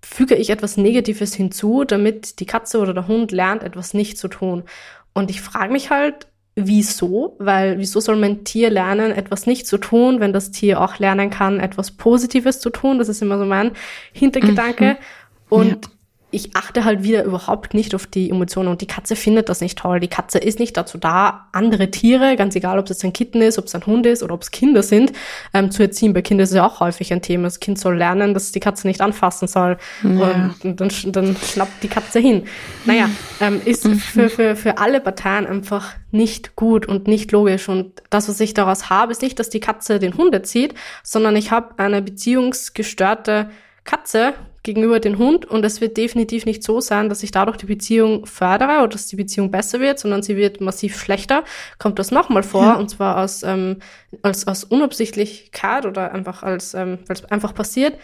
[0.01, 4.29] füge ich etwas Negatives hinzu, damit die Katze oder der Hund lernt, etwas nicht zu
[4.29, 4.63] tun.
[5.17, 7.35] Und ich frage mich halt, wieso?
[7.39, 11.31] Weil wieso soll mein Tier lernen, etwas nicht zu tun, wenn das Tier auch lernen
[11.31, 12.99] kann, etwas Positives zu tun?
[12.99, 13.71] Das ist immer so mein
[14.13, 14.91] Hintergedanke.
[14.91, 14.97] Mhm.
[15.49, 15.91] Und ja
[16.37, 19.77] ich achte halt wieder überhaupt nicht auf die Emotionen und die Katze findet das nicht
[19.77, 19.99] toll.
[19.99, 23.41] Die Katze ist nicht dazu da, andere Tiere, ganz egal, ob es jetzt ein Kitten
[23.41, 25.11] ist, ob es ein Hund ist oder ob es Kinder sind,
[25.53, 26.13] ähm, zu erziehen.
[26.13, 27.45] Bei Kindern ist es ja auch häufig ein Thema.
[27.45, 29.77] Das Kind soll lernen, dass die Katze nicht anfassen soll.
[30.03, 30.55] Ja.
[30.63, 32.43] Und, dann, dann schnappt die Katze hin.
[32.85, 33.09] Naja,
[33.41, 33.95] ähm, ist mhm.
[33.95, 37.67] für, für, für alle Parteien einfach nicht gut und nicht logisch.
[37.67, 41.35] Und das, was ich daraus habe, ist nicht, dass die Katze den Hund erzieht, sondern
[41.35, 43.49] ich habe eine beziehungsgestörte
[43.83, 44.33] Katze,
[44.67, 48.25] gegenüber dem Hund und es wird definitiv nicht so sein, dass ich dadurch die Beziehung
[48.25, 51.45] fördere oder dass die Beziehung besser wird, sondern sie wird massiv schlechter.
[51.79, 52.73] Kommt das nochmal vor ja.
[52.75, 53.77] und zwar aus, ähm,
[54.21, 57.97] als, aus Unabsichtlichkeit oder einfach als, ähm, weil es einfach passiert,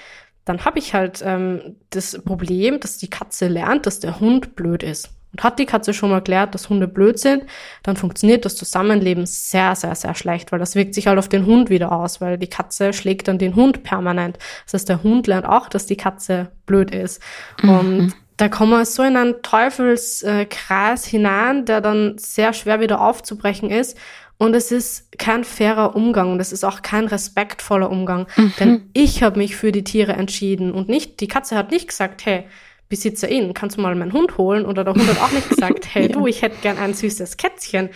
[0.46, 4.84] dann habe ich halt ähm, das Problem, dass die Katze lernt, dass der Hund blöd
[4.84, 5.10] ist.
[5.34, 7.44] Und hat die Katze schon mal erklärt, dass Hunde blöd sind,
[7.82, 11.46] dann funktioniert das Zusammenleben sehr, sehr, sehr schlecht, weil das wirkt sich halt auf den
[11.46, 14.38] Hund wieder aus, weil die Katze schlägt dann den Hund permanent.
[14.66, 17.20] Das heißt, der Hund lernt auch, dass die Katze blöd ist.
[17.64, 17.70] Mhm.
[17.70, 23.70] Und da kommen wir so in einen Teufelskreis hinein, der dann sehr schwer wieder aufzubrechen
[23.70, 23.98] ist.
[24.38, 28.28] Und es ist kein fairer Umgang und es ist auch kein respektvoller Umgang.
[28.36, 28.54] Mhm.
[28.60, 32.26] Denn ich habe mich für die Tiere entschieden und nicht, die Katze hat nicht gesagt,
[32.26, 32.46] hey,
[32.90, 34.66] Besitzerin, kannst du mal meinen Hund holen?
[34.66, 37.90] Oder der Hund hat auch nicht gesagt, hey du, ich hätte gern ein süßes Kätzchen.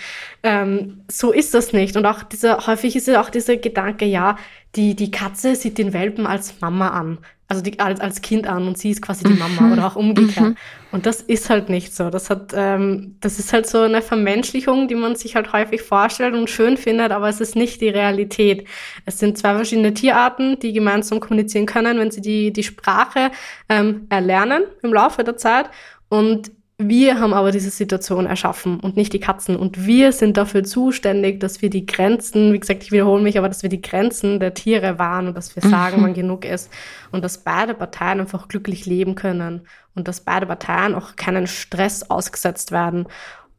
[0.43, 1.95] Ähm, so ist das nicht.
[1.97, 4.37] Und auch dieser, häufig ist ja auch dieser Gedanke, ja,
[4.75, 7.19] die, die Katze sieht den Welpen als Mama an
[7.49, 9.73] also die, als, als Kind an und sie ist quasi die Mama mhm.
[9.73, 10.49] oder auch umgekehrt.
[10.49, 10.57] Mhm.
[10.91, 12.09] Und das ist halt nicht so.
[12.09, 16.33] Das hat, ähm, das ist halt so eine Vermenschlichung, die man sich halt häufig vorstellt
[16.33, 18.67] und schön findet, aber es ist nicht die Realität.
[19.05, 23.31] Es sind zwei verschiedene Tierarten, die gemeinsam kommunizieren können, wenn sie die, die Sprache
[23.69, 25.69] ähm, erlernen im Laufe der Zeit.
[26.09, 29.55] Und wir haben aber diese Situation erschaffen und nicht die Katzen.
[29.55, 33.47] Und wir sind dafür zuständig, dass wir die Grenzen, wie gesagt, ich wiederhole mich, aber
[33.47, 36.03] dass wir die Grenzen der Tiere wahren und dass wir sagen, mhm.
[36.03, 36.71] wann genug ist.
[37.11, 39.61] Und dass beide Parteien einfach glücklich leben können.
[39.95, 43.07] Und dass beide Parteien auch keinen Stress ausgesetzt werden.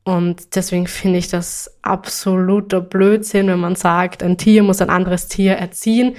[0.04, 5.26] Und deswegen finde ich das absoluter Blödsinn, wenn man sagt, ein Tier muss ein anderes
[5.26, 6.14] Tier erziehen,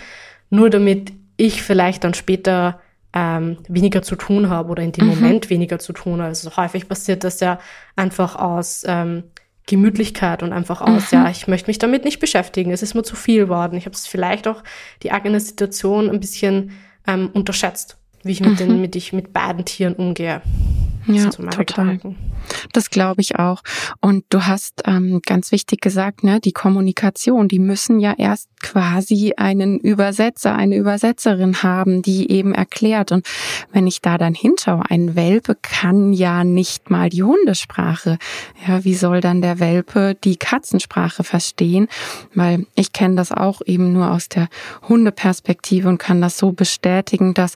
[0.49, 2.81] nur damit ich vielleicht dann später
[3.13, 5.15] ähm, weniger zu tun habe oder in dem mhm.
[5.15, 6.21] Moment weniger zu tun.
[6.21, 7.59] Also häufig passiert das ja
[7.95, 9.23] einfach aus ähm,
[9.69, 11.19] Gemütlichkeit und einfach aus, mhm.
[11.19, 13.77] ja, ich möchte mich damit nicht beschäftigen, es ist mir zu viel worden.
[13.77, 14.63] Ich habe es vielleicht auch
[15.03, 16.71] die eigene Situation ein bisschen
[17.07, 18.57] ähm, unterschätzt, wie ich mit, mhm.
[18.57, 20.41] den, mit, ich mit beiden Tieren umgehe.
[21.07, 21.65] Ja, total.
[21.65, 22.15] Gedanken.
[22.73, 23.61] Das glaube ich auch.
[24.01, 29.33] Und du hast ähm, ganz wichtig gesagt, ne, die Kommunikation, die müssen ja erst quasi
[29.37, 33.11] einen Übersetzer, eine Übersetzerin haben, die eben erklärt.
[33.11, 33.25] Und
[33.71, 38.17] wenn ich da dann hinschaue, ein Welpe kann ja nicht mal die Hundesprache.
[38.67, 41.87] Ja, wie soll dann der Welpe die Katzensprache verstehen?
[42.33, 44.47] Weil ich kenne das auch eben nur aus der
[44.87, 47.55] Hundeperspektive und kann das so bestätigen, dass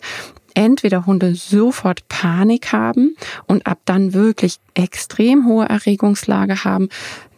[0.55, 6.89] entweder Hunde sofort Panik haben und ab dann wirklich extrem hohe Erregungslage haben,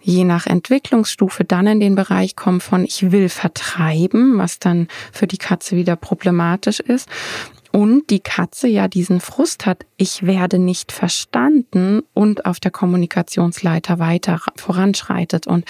[0.01, 5.28] je nach Entwicklungsstufe dann in den Bereich kommen von ich will vertreiben, was dann für
[5.28, 7.09] die Katze wieder problematisch ist.
[7.72, 13.99] Und die Katze ja diesen Frust hat, ich werde nicht verstanden und auf der Kommunikationsleiter
[13.99, 15.45] weiter voranschreitet.
[15.45, 15.66] Und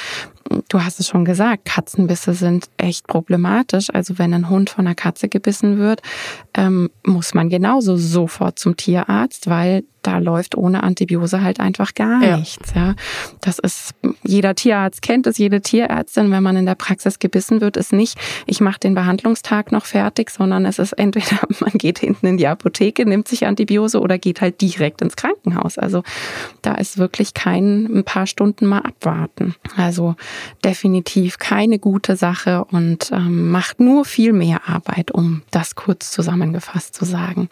[0.70, 3.88] du hast es schon gesagt, Katzenbisse sind echt problematisch.
[3.93, 6.02] Also wenn ein Hund von einer Katze gebissen wird,
[6.54, 12.22] ähm, muss man genauso sofort zum Tierarzt, weil da läuft ohne Antibiose halt einfach gar
[12.22, 12.38] ja.
[12.38, 12.74] nichts.
[12.76, 12.93] Ja,
[13.41, 17.76] das ist jeder Tierarzt kennt es, jede Tierärztin, wenn man in der Praxis gebissen wird,
[17.76, 22.28] ist nicht, ich mache den Behandlungstag noch fertig, sondern es ist entweder man geht hinten
[22.28, 25.80] in die Apotheke, nimmt sich Antibiose oder geht halt direkt ins Krankenhaus.
[25.80, 26.04] Also
[26.62, 29.56] da ist wirklich kein ein paar Stunden mal abwarten.
[29.76, 30.16] Also
[30.64, 36.96] definitiv keine gute Sache und ähm, macht nur viel mehr Arbeit, um das kurz zusammengefasst
[36.96, 37.50] zu sagen.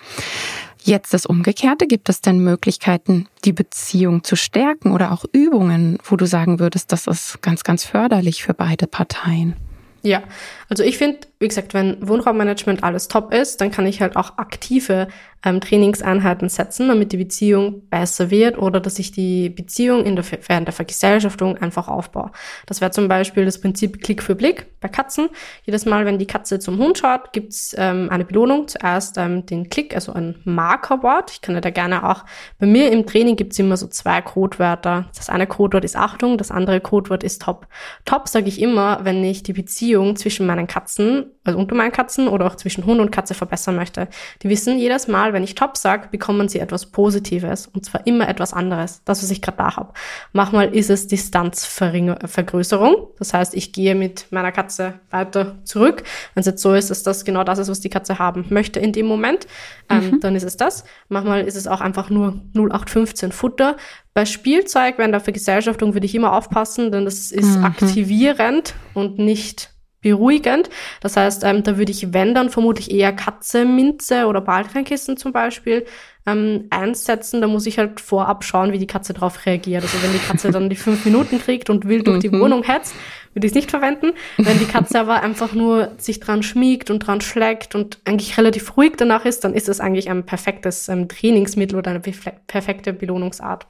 [0.84, 1.88] Jetzt das Umgekehrte.
[1.88, 6.92] Gibt es denn Möglichkeiten, die Beziehung zu stärken oder auch Übungen, wo du sagen würdest,
[6.92, 9.56] das ist ganz, ganz förderlich für beide Parteien?
[10.02, 10.22] Ja,
[10.68, 14.38] also ich finde, wie gesagt, wenn Wohnraummanagement alles top ist, dann kann ich halt auch
[14.38, 15.10] aktive
[15.44, 20.24] ähm, Trainingseinheiten setzen, damit die Beziehung besser wird oder dass ich die Beziehung in der,
[20.48, 22.32] während der Vergesellschaftung einfach aufbaue.
[22.66, 25.30] Das wäre zum Beispiel das Prinzip Klick für Blick bei Katzen.
[25.66, 28.70] Jedes Mal, wenn die Katze zum Hund schaut, gibt's ähm, eine Belohnung.
[28.70, 31.32] Zuerst ähm, den Klick, also ein Markerwort.
[31.32, 32.24] Ich kann ja da gerne auch,
[32.58, 35.10] bei mir im Training gibt's immer so zwei Codewörter.
[35.16, 37.68] Das eine Codewort ist Achtung, das andere Codewort ist Top.
[38.06, 42.28] Top sage ich immer, wenn ich die Beziehung zwischen meinen Katzen, also unter meinen Katzen
[42.28, 44.08] oder auch zwischen Hund und Katze verbessern möchte.
[44.42, 48.30] Die wissen jedes Mal, wenn ich Top sage, bekommen sie etwas Positives und zwar immer
[48.30, 49.94] etwas anderes, das, was ich gerade da habe.
[50.32, 56.04] Manchmal ist es Distanzvergrößerung, das heißt, ich gehe mit meiner Katze weiter zurück.
[56.34, 58.80] Wenn es jetzt so ist, dass das genau das ist, was die Katze haben möchte
[58.80, 59.48] in dem Moment,
[59.90, 60.20] ähm, mhm.
[60.22, 60.86] dann ist es das.
[61.10, 63.78] Manchmal ist es auch einfach nur 0815 Futter.
[64.14, 67.66] Bei Spielzeug während der Vergesellschaftung würde ich immer aufpassen, denn das ist mhm.
[67.66, 69.73] aktivierend und nicht
[70.04, 70.70] beruhigend.
[71.02, 75.32] Das heißt, ähm, da würde ich, wenn dann vermutlich eher Katze, Minze oder Baldriankissen zum
[75.32, 75.86] Beispiel
[76.26, 77.42] ähm, einsetzen.
[77.42, 79.84] Da muss ich halt vorab schauen, wie die Katze darauf reagiert.
[79.84, 82.42] Also wenn die Katze dann die fünf Minuten kriegt und wild durch die mhm.
[82.42, 82.94] Wohnung hetzt,
[83.34, 84.12] würde ich es nicht verwenden.
[84.38, 88.78] Wenn die Katze aber einfach nur sich dran schmiegt und dran schlägt und eigentlich relativ
[88.78, 93.66] ruhig danach ist, dann ist es eigentlich ein perfektes ähm, Trainingsmittel oder eine perfekte Belohnungsart.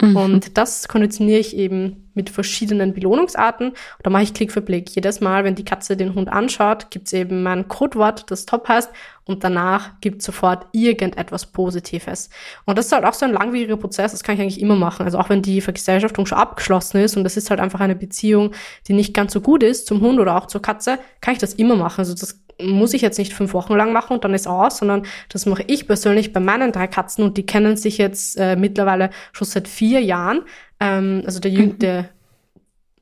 [0.00, 0.16] Mhm.
[0.16, 3.72] Und das konditioniere ich eben mit verschiedenen Belohnungsarten.
[4.02, 4.90] Da mache ich Klick für Blick.
[4.90, 8.68] Jedes Mal, wenn die Katze den Hund anschaut, gibt es eben mein Codewort, das top
[8.68, 8.90] heißt,
[9.26, 12.28] und danach gibt sofort irgendetwas Positives.
[12.66, 15.04] Und das ist halt auch so ein langwieriger Prozess, das kann ich eigentlich immer machen.
[15.04, 18.52] Also auch wenn die Vergesellschaftung schon abgeschlossen ist und das ist halt einfach eine Beziehung,
[18.86, 21.54] die nicht ganz so gut ist zum Hund oder auch zur Katze, kann ich das
[21.54, 22.00] immer machen.
[22.00, 25.06] Also das muss ich jetzt nicht fünf Wochen lang machen und dann ist aus, sondern
[25.28, 29.10] das mache ich persönlich bei meinen drei Katzen und die kennen sich jetzt äh, mittlerweile
[29.32, 30.42] schon seit vier Jahren.
[30.80, 31.78] Ähm, also der, Jüng mhm.
[31.78, 32.08] der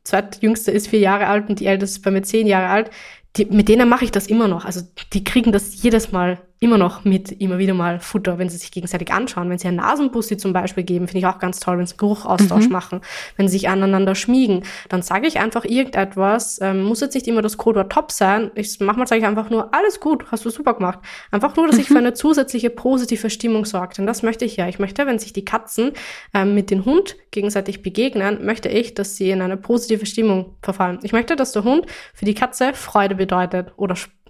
[0.05, 2.91] zweitjüngste ist vier Jahre alt und die älteste ist bei mir zehn Jahre alt
[3.37, 4.65] die, mit denen mache ich das immer noch.
[4.65, 4.83] Also
[5.13, 8.71] die kriegen das jedes Mal immer noch mit immer wieder mal Futter, wenn sie sich
[8.71, 9.51] gegenseitig anschauen.
[9.51, 12.67] Wenn sie einen Nasenbussi zum Beispiel geben, finde ich auch ganz toll, wenn sie Geruchaustausch
[12.67, 12.73] mhm.
[12.73, 13.01] machen,
[13.37, 17.43] wenn sie sich aneinander schmiegen, dann sage ich einfach irgendetwas, ähm, muss jetzt nicht immer
[17.43, 18.53] das Codewort top sein.
[18.55, 21.01] Ich manchmal sage ich einfach nur, alles gut, hast du super gemacht.
[21.33, 21.99] Einfach nur, dass ich für mhm.
[21.99, 23.95] eine zusätzliche positive Stimmung sorge.
[23.97, 24.69] Denn das möchte ich ja.
[24.69, 25.93] Ich möchte, wenn sich die Katzen
[26.33, 31.01] ähm, mit dem Hund gegenseitig begegnen, möchte ich, dass sie in eine positive Stimmung verfallen.
[31.03, 34.22] Ich möchte, dass der Hund für die Katze Freude bedeutet oder Spaß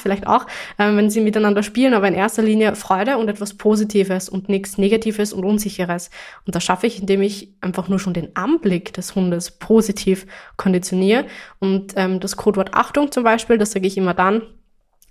[0.00, 0.46] vielleicht auch,
[0.78, 4.78] äh, wenn sie miteinander spielen, aber in erster Linie Freude und etwas Positives und nichts
[4.78, 6.10] Negatives und Unsicheres.
[6.46, 10.26] Und das schaffe ich, indem ich einfach nur schon den Anblick des Hundes positiv
[10.56, 11.26] konditioniere.
[11.58, 14.42] Und ähm, das Codewort Achtung zum Beispiel, das sage ich immer dann,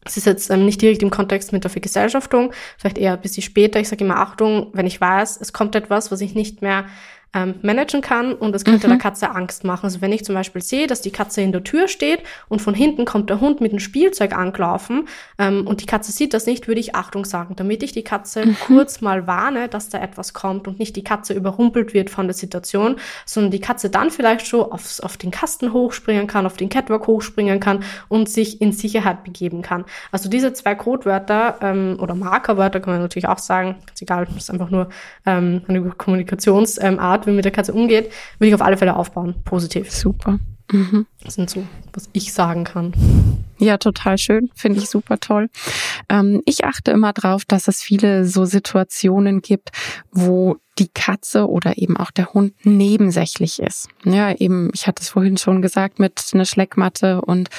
[0.03, 3.43] es ist jetzt ähm, nicht direkt im Kontext mit der Vergesellschaftung, vielleicht eher ein bisschen
[3.43, 3.79] später.
[3.79, 6.85] Ich sage immer Achtung, wenn ich weiß, es kommt etwas, was ich nicht mehr
[7.34, 8.91] ähm, managen kann und es könnte mhm.
[8.91, 9.86] der Katze Angst machen.
[9.86, 12.73] Also wenn ich zum Beispiel sehe, dass die Katze in der Tür steht und von
[12.73, 15.07] hinten kommt der Hund mit dem Spielzeug angelaufen
[15.38, 18.45] ähm, und die Katze sieht das nicht, würde ich Achtung sagen, damit ich die Katze
[18.45, 18.57] mhm.
[18.65, 22.34] kurz mal warne, dass da etwas kommt und nicht die Katze überrumpelt wird von der
[22.34, 26.69] Situation, sondern die Katze dann vielleicht schon aufs, auf den Kasten hochspringen kann, auf den
[26.69, 29.86] Catwalk hochspringen kann und sich in Sicherheit begeben kann.
[30.11, 34.36] Also diese zwei Codewörter ähm, oder Markerwörter kann man natürlich auch sagen, ist egal, das
[34.36, 34.89] ist einfach nur
[35.25, 38.95] ähm, eine Kommunikationsart, Art, wie man mit der Katze umgeht, würde ich auf alle Fälle
[38.95, 39.36] aufbauen.
[39.45, 39.91] Positiv.
[39.91, 40.39] Super.
[40.72, 41.05] Mhm.
[41.24, 41.63] Das sind so,
[41.93, 42.93] was ich sagen kann.
[43.59, 44.49] Ja, total schön.
[44.55, 45.49] Finde ich super toll.
[46.09, 49.69] Ähm, ich achte immer drauf, dass es viele so Situationen gibt,
[50.11, 53.88] wo die Katze oder eben auch der Hund nebensächlich ist.
[54.03, 57.49] Ja, eben, ich hatte es vorhin schon gesagt, mit einer Schleckmatte und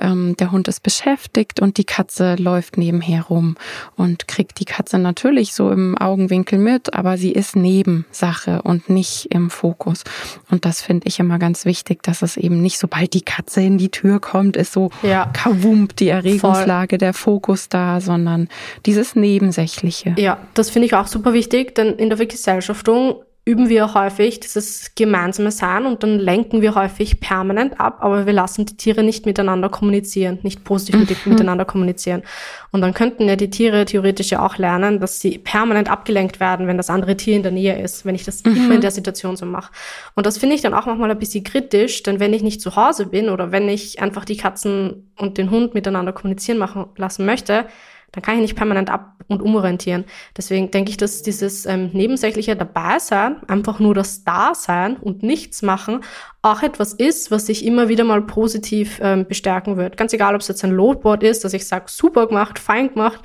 [0.00, 3.56] ähm, der Hund ist beschäftigt und die Katze läuft nebenher rum
[3.94, 9.26] und kriegt die Katze natürlich so im Augenwinkel mit, aber sie ist Nebensache und nicht
[9.30, 10.02] im Fokus.
[10.50, 13.78] Und das finde ich immer ganz wichtig, dass es eben nicht, sobald die Katze in
[13.78, 15.26] die Tür kommt, ist so ja.
[15.32, 16.98] kawump die Erregungslage, Voll.
[16.98, 18.48] der Fokus da, sondern
[18.86, 20.16] dieses Nebensächliche.
[20.18, 24.38] Ja, das finde ich auch super wichtig, denn in der Gesellschaft Bewirtschaftung üben wir häufig
[24.38, 29.02] dieses gemeinsame Sein und dann lenken wir häufig permanent ab, aber wir lassen die Tiere
[29.02, 31.32] nicht miteinander kommunizieren, nicht positiv mhm.
[31.32, 32.22] miteinander kommunizieren.
[32.70, 36.68] Und dann könnten ja die Tiere theoretisch ja auch lernen, dass sie permanent abgelenkt werden,
[36.68, 38.56] wenn das andere Tier in der Nähe ist, wenn ich das mhm.
[38.56, 39.72] immer in der Situation so mache.
[40.14, 42.76] Und das finde ich dann auch manchmal ein bisschen kritisch, denn wenn ich nicht zu
[42.76, 47.26] Hause bin oder wenn ich einfach die Katzen und den Hund miteinander kommunizieren machen lassen
[47.26, 47.66] möchte,
[48.12, 50.04] dann kann ich nicht permanent ab- und umorientieren.
[50.36, 56.02] Deswegen denke ich, dass dieses ähm, nebensächliche Dabeisein, einfach nur das Dasein und nichts machen,
[56.42, 59.96] auch etwas ist, was sich immer wieder mal positiv ähm, bestärken wird.
[59.96, 63.20] Ganz egal, ob es jetzt ein Loadboard ist, dass ich sage, super gemacht, fein gemacht,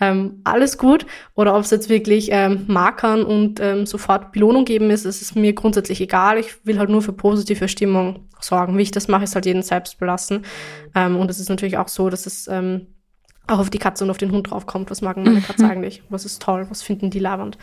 [0.00, 4.90] ähm, alles gut, oder ob es jetzt wirklich ähm, Markern und ähm, sofort Belohnung geben
[4.90, 6.38] ist, es ist mir grundsätzlich egal.
[6.38, 8.78] Ich will halt nur für positive Stimmung sorgen.
[8.78, 10.44] Wie ich das mache, ist halt jeden selbst belassen.
[10.94, 12.86] Ähm, und es ist natürlich auch so, dass es ähm,
[13.46, 14.90] auch auf die Katze und auf den Hund draufkommt.
[14.90, 15.40] Was mag meine.
[15.40, 16.02] Katze eigentlich?
[16.08, 16.66] Was ist toll?
[16.70, 17.58] Was finden die labernd?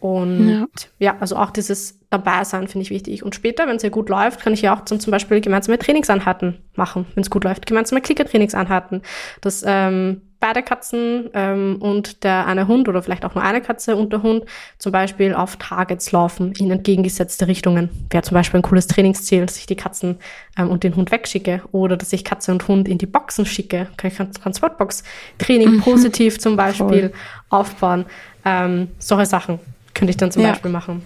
[0.00, 0.66] Und ja.
[0.98, 3.22] ja, also auch dieses Dabeisein finde ich wichtig.
[3.22, 5.78] Und später, wenn es ja gut läuft, kann ich ja auch zum, zum Beispiel gemeinsame
[5.78, 7.66] Trainingseinheiten machen, wenn es gut läuft.
[7.66, 9.02] Gemeinsame Klicker-Trainingseinheiten.
[9.42, 13.94] Das ähm, beide Katzen ähm, und der eine Hund oder vielleicht auch nur eine Katze
[13.94, 14.46] und der Hund
[14.78, 17.90] zum Beispiel auf Targets laufen in entgegengesetzte Richtungen.
[18.08, 20.16] Wäre zum Beispiel ein cooles Trainingsziel, dass ich die Katzen
[20.58, 23.88] ähm, und den Hund wegschicke oder dass ich Katze und Hund in die Boxen schicke.
[23.98, 25.80] Kann ich Transportbox-Training mhm.
[25.80, 27.12] positiv zum Beispiel Voll.
[27.50, 28.06] aufbauen.
[28.46, 29.60] Ähm, solche Sachen
[30.00, 30.52] könnte ich dann zum ja.
[30.52, 31.02] Beispiel machen.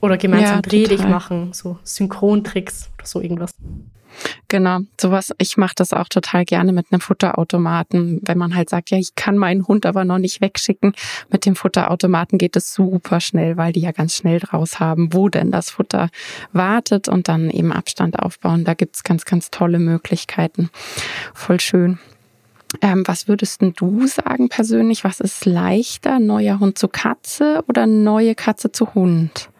[0.00, 3.54] Oder gemeinsam ja, dreh dich machen, so Synchrontricks oder so irgendwas.
[4.48, 8.90] Genau, sowas, ich mache das auch total gerne mit einem Futterautomaten, wenn man halt sagt,
[8.90, 10.92] ja, ich kann meinen Hund aber noch nicht wegschicken.
[11.30, 15.28] Mit dem Futterautomaten geht es super schnell, weil die ja ganz schnell draus haben, wo
[15.28, 16.10] denn das Futter
[16.52, 18.64] wartet und dann eben Abstand aufbauen.
[18.64, 20.68] Da gibt's ganz, ganz tolle Möglichkeiten.
[21.32, 22.00] Voll schön.
[22.80, 25.04] Ähm, was würdest denn du sagen persönlich?
[25.04, 29.50] Was ist leichter, neuer Hund zu Katze oder neue Katze zu Hund?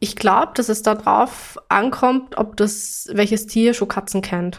[0.00, 4.58] Ich glaube, dass es darauf ankommt, ob das welches Tier schon Katzen kennt.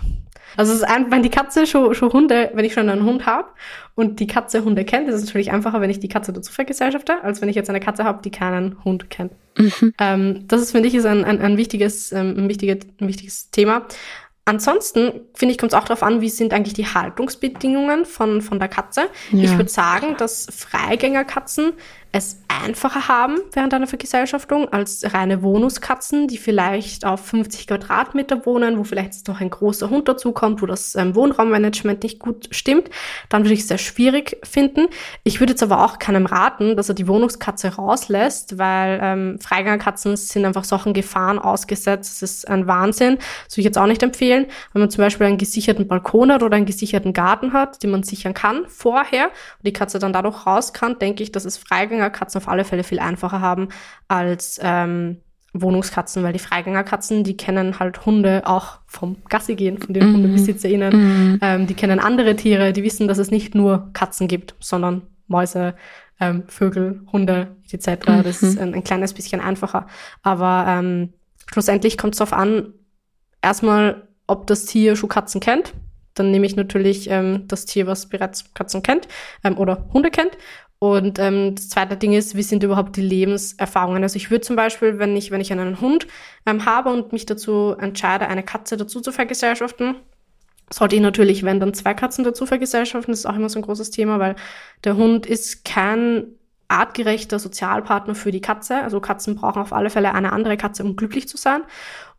[0.57, 3.25] Also es ist ein, wenn die Katze schon, schon Hunde, wenn ich schon einen Hund
[3.25, 3.47] habe
[3.95, 7.23] und die Katze Hunde kennt, ist es natürlich einfacher, wenn ich die Katze dazu vergesellschafte,
[7.23, 9.31] als wenn ich jetzt eine Katze habe, die keinen Hund kennt.
[9.57, 9.93] Mhm.
[9.99, 13.49] Ähm, das ist, finde ich, ist ein, ein, ein wichtiges, ähm, ein, wichtiges, ein wichtiges
[13.51, 13.85] Thema.
[14.45, 18.57] Ansonsten, finde ich, kommt es auch darauf an, wie sind eigentlich die Haltungsbedingungen von, von
[18.57, 19.01] der Katze.
[19.31, 19.43] Ja.
[19.43, 21.73] Ich würde sagen, dass Freigängerkatzen
[22.11, 28.77] es einfacher haben während einer Vergesellschaftung als reine Wohnungskatzen, die vielleicht auf 50 Quadratmeter wohnen,
[28.77, 32.89] wo vielleicht noch ein großer Hund dazukommt, wo das ähm, Wohnraummanagement nicht gut stimmt,
[33.29, 34.87] dann würde ich es sehr schwierig finden.
[35.23, 40.17] Ich würde jetzt aber auch keinem raten, dass er die Wohnungskatze rauslässt, weil ähm, Freigängerkatzen
[40.17, 42.21] sind einfach solchen Gefahren ausgesetzt.
[42.21, 43.17] Das ist ein Wahnsinn.
[43.45, 44.45] Das würde ich jetzt auch nicht empfehlen.
[44.73, 48.03] Wenn man zum Beispiel einen gesicherten Balkon hat oder einen gesicherten Garten hat, den man
[48.03, 51.57] sichern kann vorher und die Katze dann dadurch raus kann, denke ich, dass es
[52.01, 53.69] Freigängerkatzen auf alle Fälle viel einfacher haben
[54.07, 55.17] als ähm,
[55.53, 60.13] Wohnungskatzen, weil die Freigängerkatzen, die kennen halt Hunde auch vom Gassi gehen, von den mm.
[60.13, 60.93] HundebesitzerInnen.
[61.33, 61.39] Mm.
[61.41, 65.75] Ähm, die kennen andere Tiere, die wissen, dass es nicht nur Katzen gibt, sondern Mäuse,
[66.19, 68.07] ähm, Vögel, Hunde etc.
[68.07, 69.87] Mm Das ist ein, ein, kleines bisschen einfacher.
[70.23, 71.13] Aber ähm,
[71.51, 72.73] schlussendlich kommt es darauf an,
[73.41, 75.73] erstmal, ob das Tier schon Katzen kennt.
[76.13, 79.07] Dann nehme ich natürlich ähm, das Tier, was bereits Katzen kennt
[79.43, 80.37] ähm, oder Hunde kennt.
[80.83, 84.01] Und ähm, das zweite Ding ist, wie sind überhaupt die Lebenserfahrungen?
[84.01, 86.07] Also ich würde zum Beispiel, wenn ich, wenn ich einen Hund
[86.47, 89.97] ähm, habe und mich dazu entscheide, eine Katze dazu zu vergesellschaften,
[90.73, 93.61] sollte ich natürlich, wenn dann zwei Katzen dazu vergesellschaften, das ist auch immer so ein
[93.61, 94.35] großes Thema, weil
[94.83, 96.25] der Hund ist kein
[96.67, 98.77] artgerechter Sozialpartner für die Katze.
[98.77, 101.61] Also Katzen brauchen auf alle Fälle eine andere Katze, um glücklich zu sein.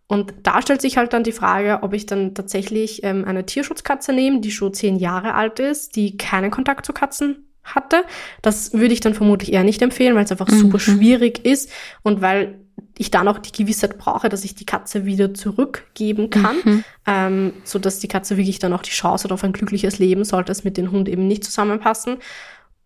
[0.07, 4.13] Und da stellt sich halt dann die Frage, ob ich dann tatsächlich ähm, eine Tierschutzkatze
[4.13, 8.05] nehme, die schon zehn Jahre alt ist, die keinen Kontakt zu Katzen hatte.
[8.43, 10.59] Das würde ich dann vermutlich eher nicht empfehlen, weil es einfach mhm.
[10.59, 11.71] super schwierig ist
[12.03, 12.59] und weil
[12.99, 16.85] ich dann auch die Gewissheit brauche, dass ich die Katze wieder zurückgeben kann, mhm.
[17.07, 20.25] ähm, so dass die Katze wirklich dann auch die Chance hat auf ein glückliches Leben,
[20.25, 22.19] sollte es mit dem Hund eben nicht zusammenpassen.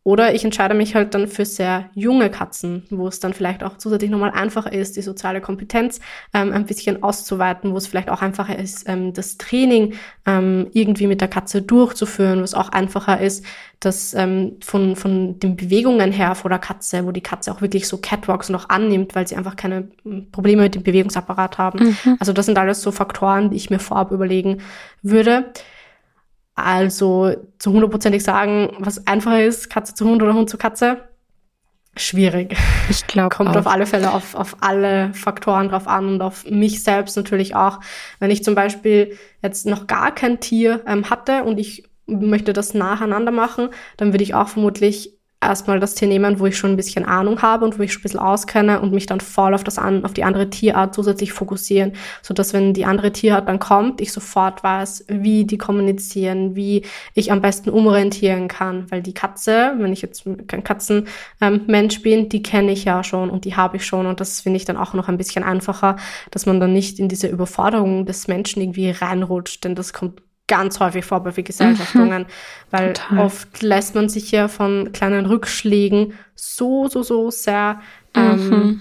[0.07, 3.77] Oder ich entscheide mich halt dann für sehr junge Katzen, wo es dann vielleicht auch
[3.77, 5.99] zusätzlich nochmal einfacher ist, die soziale Kompetenz
[6.33, 9.95] ähm, ein bisschen auszuweiten, wo es vielleicht auch einfacher ist, ähm, das Training
[10.25, 13.45] ähm, irgendwie mit der Katze durchzuführen, wo es auch einfacher ist,
[13.81, 17.89] das ähm, von, von den Bewegungen her vor der Katze, wo die Katze auch wirklich
[17.89, 21.81] so Catwalks noch annimmt, weil sie einfach keine hm, Probleme mit dem Bewegungsapparat haben.
[21.81, 22.17] Mhm.
[22.21, 24.59] Also das sind alles so Faktoren, die ich mir vorab überlegen
[25.03, 25.47] würde.
[26.57, 31.07] Also zu hundertprozentig sagen, was einfacher ist, Katze zu Hund oder Hund zu Katze,
[31.97, 32.57] schwierig.
[32.89, 33.57] Ich glaube Kommt auch.
[33.57, 37.81] auf alle Fälle auf, auf alle Faktoren drauf an und auf mich selbst natürlich auch.
[38.21, 42.75] Wenn ich zum Beispiel jetzt noch gar kein Tier ähm, hatte und ich möchte das
[42.75, 46.76] nacheinander machen, dann würde ich auch vermutlich erstmal das Tier nehmen, wo ich schon ein
[46.76, 49.64] bisschen Ahnung habe und wo ich schon ein bisschen auskenne und mich dann voll auf
[49.64, 53.59] das an, auf die andere Tierart zusätzlich fokussieren, so dass wenn die andere Tierart dann
[53.59, 56.84] kommt, ich sofort weiß, wie die kommunizieren, wie
[57.14, 62.28] ich am besten umorientieren kann, weil die Katze, wenn ich jetzt kein Katzenmensch ähm, bin,
[62.30, 64.76] die kenne ich ja schon und die habe ich schon und das finde ich dann
[64.78, 65.97] auch noch ein bisschen einfacher,
[66.30, 70.81] dass man dann nicht in diese Überforderung des Menschen irgendwie reinrutscht, denn das kommt ganz
[70.81, 72.27] häufig vor bei Gesellschaftungen, mhm.
[72.71, 73.19] weil Total.
[73.19, 77.81] oft lässt man sich ja von kleinen Rückschlägen so, so, so sehr,
[78.15, 78.81] ähm, mhm.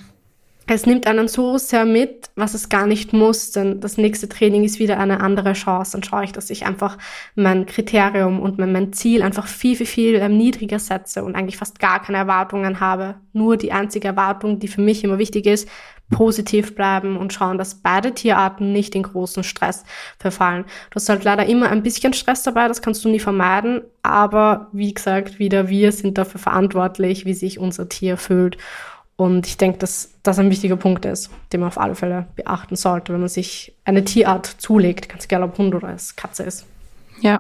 [0.68, 4.64] Es nimmt einen so sehr mit, was es gar nicht muss, denn das nächste Training
[4.64, 5.92] ist wieder eine andere Chance.
[5.92, 6.98] Dann schaue ich, dass ich einfach
[7.36, 11.80] mein Kriterium und mein, Ziel einfach viel, viel, viel ähm, niedriger setze und eigentlich fast
[11.80, 13.16] gar keine Erwartungen habe.
[13.32, 15.70] Nur die einzige Erwartung, die für mich immer wichtig ist,
[16.10, 19.84] positiv bleiben und schauen, dass beide Tierarten nicht in großen Stress
[20.20, 20.66] verfallen.
[20.92, 24.70] Du hast halt leider immer ein bisschen Stress dabei, das kannst du nie vermeiden, aber
[24.72, 28.58] wie gesagt, wieder wir sind dafür verantwortlich, wie sich unser Tier fühlt.
[29.18, 32.76] Und ich denke, dass das ein wichtiger Punkt ist, den man auf alle Fälle beachten
[32.76, 36.66] sollte, wenn man sich eine Tierart zulegt, ganz egal ob Hund oder es Katze ist.
[37.22, 37.40] Ja,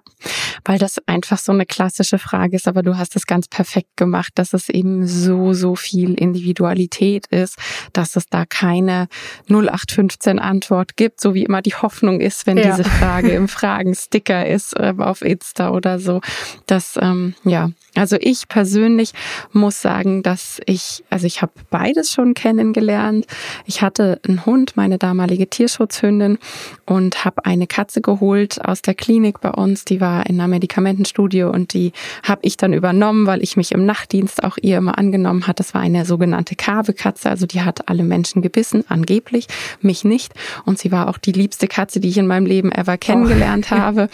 [0.64, 4.32] weil das einfach so eine klassische Frage ist, aber du hast es ganz perfekt gemacht,
[4.36, 7.58] dass es eben so, so viel Individualität ist,
[7.94, 9.08] dass es da keine
[9.50, 12.76] 0815 Antwort gibt, so wie immer die Hoffnung ist, wenn ja.
[12.76, 16.22] diese Frage im Fragensticker ist äh, auf Insta oder so.
[16.66, 19.12] Das, ähm, ja, also ich persönlich
[19.52, 23.26] muss sagen, dass ich, also ich habe beides schon kennengelernt.
[23.66, 26.38] Ich hatte einen Hund, meine damalige Tierschutzhündin,
[26.86, 29.64] und habe eine Katze geholt aus der Klinik bei uns.
[29.74, 31.91] Die war in einer Medikamentenstudie und die
[32.24, 35.59] habe ich dann übernommen, weil ich mich im Nachtdienst auch ihr immer angenommen hat.
[35.59, 39.47] Das war eine sogenannte Kave-Katze, also die hat alle Menschen gebissen, angeblich,
[39.82, 40.34] mich nicht.
[40.66, 43.76] Und sie war auch die liebste Katze, die ich in meinem Leben ever kennengelernt oh.
[43.78, 44.09] habe.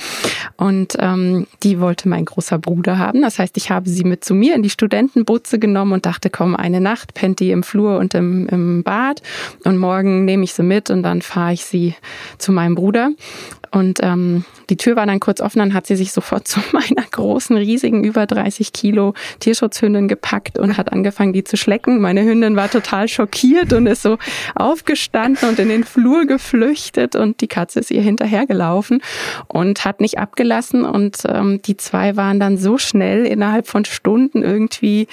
[0.57, 3.21] Und ähm, die wollte mein großer Bruder haben.
[3.21, 6.55] Das heißt, ich habe sie mit zu mir in die Studentenbutze genommen und dachte, komm,
[6.55, 9.21] eine Nacht pennt die im Flur und im, im Bad
[9.63, 11.95] und morgen nehme ich sie mit und dann fahre ich sie
[12.37, 13.11] zu meinem Bruder.
[13.71, 17.05] Und ähm, die Tür war dann kurz offen, dann hat sie sich sofort zu meiner
[17.09, 22.01] großen, riesigen, über 30 Kilo Tierschutzhündin gepackt und hat angefangen, die zu schlecken.
[22.01, 24.17] Meine Hündin war total schockiert und ist so
[24.55, 29.01] aufgestanden und in den Flur geflüchtet und die Katze ist ihr hinterhergelaufen
[29.47, 30.85] und hat nicht abgelassen.
[30.85, 35.07] Und ähm, die zwei waren dann so schnell innerhalb von Stunden irgendwie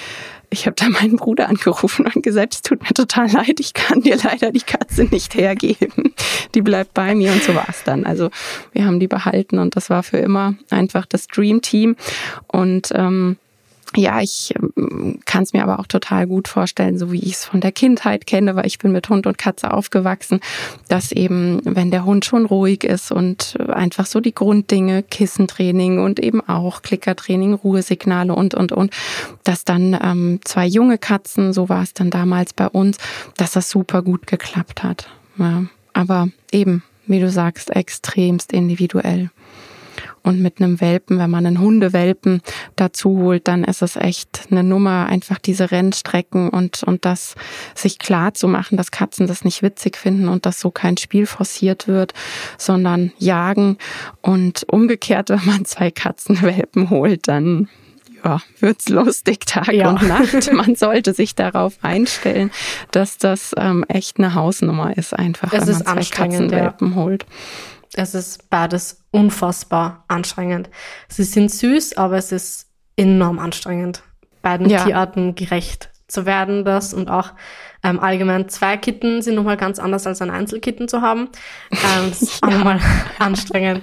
[0.51, 4.01] ich habe da meinen Bruder angerufen und gesagt, es tut mir total leid, ich kann
[4.01, 6.15] dir leider die Katze nicht hergeben.
[6.55, 8.05] Die bleibt bei mir und so war es dann.
[8.05, 8.31] Also
[8.73, 11.97] wir haben die behalten und das war für immer einfach das Dream Team.
[12.47, 13.37] Und ähm,
[13.97, 17.45] ja, ich ähm, kann es mir aber auch total gut vorstellen, so wie ich es
[17.45, 20.41] von der Kindheit kenne, weil ich bin mit Hund und Katze aufgewachsen,
[20.89, 26.21] dass eben, wenn der Hund schon ruhig ist und einfach so die Grunddinge, Kissentraining und
[26.21, 28.93] eben auch Klickertraining, Ruhesignale und, und, und,
[29.45, 32.99] dass dann ähm, zwei junge Katzen, so war es dann damals bei uns,
[33.37, 35.09] dass das super gut geklappt hat.
[35.39, 39.31] Ja, aber eben, wie du sagst, extremst individuell.
[40.29, 42.43] Und mit einem Welpen, wenn man einen Hundewelpen
[42.77, 47.35] dazu holt, dann ist es echt eine Nummer, einfach diese Rennstrecken und, und das
[47.75, 51.25] sich klar zu machen, dass Katzen das nicht witzig finden und dass so kein Spiel
[51.25, 52.13] forciert wird,
[52.59, 53.79] sondern jagen.
[54.21, 57.71] Und umgekehrt, wenn man zwei Katzenwelpen holt, dann
[58.23, 59.89] ja, wird's lustig Tag ja.
[59.89, 60.53] und Nacht.
[60.53, 62.51] Man sollte sich darauf einstellen,
[62.91, 66.97] dass das ähm, echt eine Hausnummer ist, einfach, es wenn man zwei Katzenwelpen ja.
[66.97, 67.25] holt.
[67.95, 70.71] Es ist beides unfassbar anstrengend.
[71.09, 72.67] Sie sind süß, aber es ist
[72.97, 74.03] enorm anstrengend,
[74.43, 74.85] beiden ja.
[74.85, 77.33] Tierarten gerecht zu werden, das und auch
[77.85, 81.29] ähm, allgemein zwei Kitten sind nochmal ganz anders als ein Einzelkitten zu haben.
[81.71, 82.49] Ähm, das ist ja.
[82.49, 82.81] auch nochmal
[83.19, 83.83] anstrengend.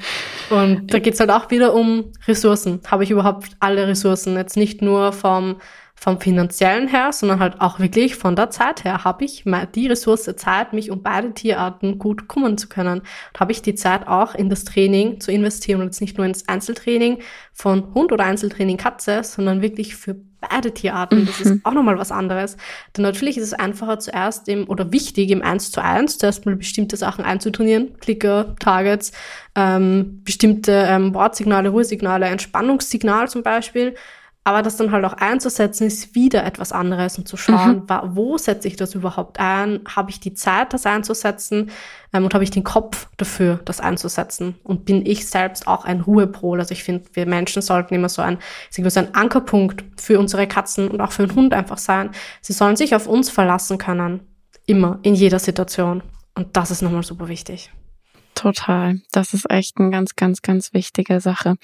[0.50, 2.82] Und da geht's halt auch wieder um Ressourcen.
[2.88, 4.36] Habe ich überhaupt alle Ressourcen?
[4.36, 5.58] Jetzt nicht nur vom
[6.06, 9.44] vom finanziellen her, sondern halt auch wirklich von der Zeit her habe ich
[9.74, 13.02] die Ressource Zeit, mich um beide Tierarten gut kümmern zu können.
[13.36, 16.48] Habe ich die Zeit auch in das Training zu investieren und jetzt nicht nur ins
[16.48, 20.16] Einzeltraining von Hund oder Einzeltraining Katze, sondern wirklich für
[20.48, 21.26] beide Tierarten.
[21.26, 21.62] Das ist mhm.
[21.64, 22.56] auch nochmal was anderes.
[22.96, 26.56] Denn natürlich ist es einfacher zuerst im, oder wichtig im 1 zu 1 zuerst mal
[26.56, 27.98] bestimmte Sachen einzutrainieren.
[28.00, 29.12] Klicker, Targets,
[29.56, 33.96] ähm, bestimmte ähm, Wortsignale, Ruhesignale, Entspannungssignal zum Beispiel.
[34.48, 38.16] Aber das dann halt auch einzusetzen, ist wieder etwas anderes und zu schauen, mhm.
[38.16, 39.80] wo setze ich das überhaupt ein?
[39.88, 41.72] Habe ich die Zeit, das einzusetzen?
[42.14, 44.54] Ähm, und habe ich den Kopf dafür, das einzusetzen?
[44.64, 46.60] Und bin ich selbst auch ein Ruhepol?
[46.60, 48.38] Also ich finde, wir Menschen sollten immer so ein,
[48.70, 52.12] so ein Ankerpunkt für unsere Katzen und auch für den Hund einfach sein.
[52.42, 54.20] Sie sollen sich auf uns verlassen können.
[54.68, 56.04] Immer, in jeder Situation.
[56.36, 57.72] Und das ist nochmal super wichtig.
[58.36, 59.00] Total.
[59.12, 61.56] Das ist echt eine ganz, ganz, ganz wichtige Sache.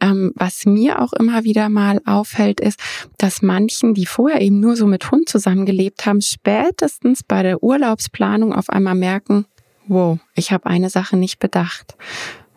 [0.00, 2.80] Ähm, was mir auch immer wieder mal auffällt, ist,
[3.18, 8.54] dass manchen, die vorher eben nur so mit Hund zusammengelebt haben, spätestens bei der Urlaubsplanung
[8.54, 9.44] auf einmal merken,
[9.86, 11.94] wow, ich habe eine Sache nicht bedacht.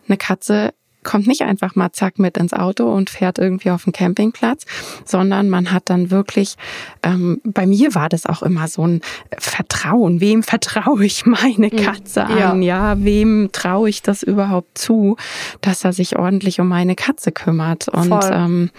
[0.08, 0.72] Eine Katze
[1.02, 4.66] kommt nicht einfach mal zack mit ins Auto und fährt irgendwie auf den Campingplatz,
[5.04, 6.56] sondern man hat dann wirklich,
[7.02, 9.00] ähm, bei mir war das auch immer so ein
[9.38, 10.20] Vertrauen.
[10.20, 12.62] Wem vertraue ich meine hm, Katze an?
[12.62, 15.16] Ja, ja wem traue ich das überhaupt zu,
[15.60, 17.88] dass er sich ordentlich um meine Katze kümmert?
[17.88, 18.30] Und Voll.
[18.32, 18.70] ähm,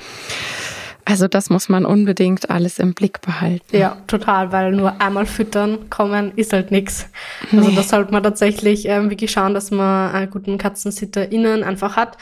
[1.05, 3.75] also das muss man unbedingt alles im Blick behalten.
[3.75, 7.07] Ja, total, weil nur einmal füttern kommen ist halt nix.
[7.51, 7.75] Also nee.
[7.75, 12.17] das sollte man tatsächlich ähm, wirklich schauen, dass man einen guten KatzensitterInnen einfach hat,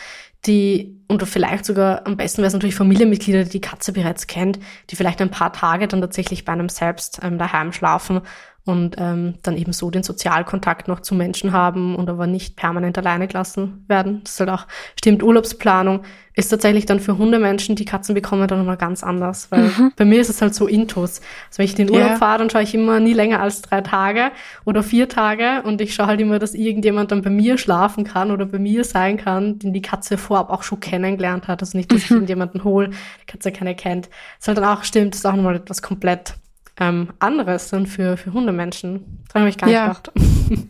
[0.45, 4.57] die, und vielleicht sogar am besten wäre es natürlich Familienmitglieder, die die Katze bereits kennt,
[4.89, 8.21] die vielleicht ein paar Tage dann tatsächlich bei einem selbst ähm, daheim schlafen
[8.70, 12.97] und ähm, dann eben so den Sozialkontakt noch zu Menschen haben und aber nicht permanent
[12.97, 14.22] alleine gelassen werden.
[14.24, 16.01] Das ist halt auch, stimmt, Urlaubsplanung
[16.36, 19.51] ist tatsächlich dann für Hundemenschen, die Katzen bekommen, dann nochmal ganz anders.
[19.51, 19.91] Weil mhm.
[19.97, 21.20] bei mir ist es halt so Intus.
[21.49, 22.15] Also wenn ich in den Urlaub ja.
[22.15, 24.32] fahre, dann schaue ich immer nie länger als drei Tage
[24.63, 28.32] oder vier Tage und ich schaue halt immer, dass irgendjemand dann bei mir schlafen kann
[28.32, 31.61] oder bei mir sein kann, den die Katze vorab auch schon kennengelernt hat.
[31.61, 32.17] Also nicht, dass ich mhm.
[32.17, 34.05] irgendjemanden hole, die Katze keiner kennt.
[34.05, 36.36] Das ist halt dann auch, stimmt, das ist auch nochmal etwas komplett
[36.80, 39.19] ähm, anderes dann für, für Hundemenschen.
[39.32, 39.88] Das habe ich gar nicht ja.
[39.88, 40.11] gedacht.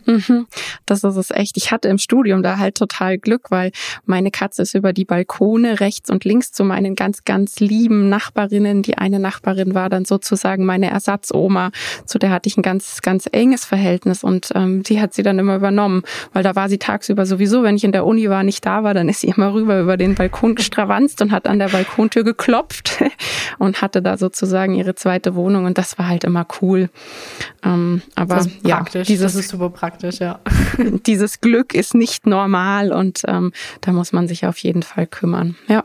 [0.04, 0.46] Mhm.
[0.84, 1.56] Das ist es echt.
[1.56, 3.70] Ich hatte im Studium da halt total Glück, weil
[4.04, 8.82] meine Katze ist über die Balkone rechts und links zu meinen ganz, ganz lieben Nachbarinnen.
[8.82, 11.70] Die eine Nachbarin war dann sozusagen meine Ersatzoma.
[12.04, 15.38] Zu der hatte ich ein ganz, ganz enges Verhältnis und ähm, die hat sie dann
[15.38, 16.02] immer übernommen,
[16.34, 18.92] weil da war sie tagsüber sowieso, wenn ich in der Uni war, nicht da war,
[18.92, 23.02] dann ist sie immer rüber über den Balkon gestravanzt und hat an der Balkontür geklopft
[23.58, 26.88] und hatte da sozusagen ihre zweite Wohnung und das war halt immer cool.
[27.62, 30.40] Ähm, aber das ist ja, dieses, das ist super praktisch, ja.
[31.06, 35.56] dieses Glück ist nicht normal und ähm, da muss man sich auf jeden Fall kümmern.
[35.68, 35.84] Ja.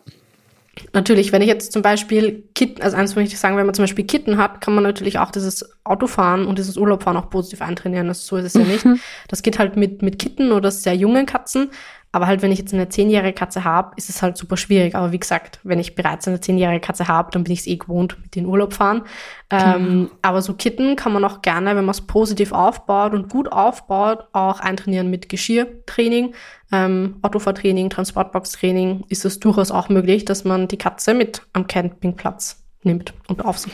[0.94, 3.84] Natürlich, wenn ich jetzt zum Beispiel Kitten, also eins möchte ich sagen, wenn man zum
[3.84, 8.08] Beispiel Kitten hat, kann man natürlich auch dieses Autofahren und dieses Urlaubfahren auch positiv eintrainieren.
[8.08, 8.86] Das, so ist es ja nicht.
[8.86, 9.00] Mhm.
[9.28, 11.72] Das geht halt mit, mit Kitten oder sehr jungen Katzen.
[12.16, 14.96] Aber halt, wenn ich jetzt eine zehnjährige Katze habe, ist es halt super schwierig.
[14.96, 17.76] Aber wie gesagt, wenn ich bereits eine zehnjährige Katze habe, dann bin ich es eh
[17.76, 19.02] gewohnt, mit den Urlaub fahren.
[19.50, 23.52] Ähm, aber so Kitten kann man auch gerne, wenn man es positiv aufbaut und gut
[23.52, 26.34] aufbaut, auch eintrainieren mit Geschirrtraining,
[26.72, 29.04] ähm, Autofahrtraining, Transportbox-Training.
[29.10, 33.58] Ist es durchaus auch möglich, dass man die Katze mit am Campingplatz nimmt und auf
[33.58, 33.74] sich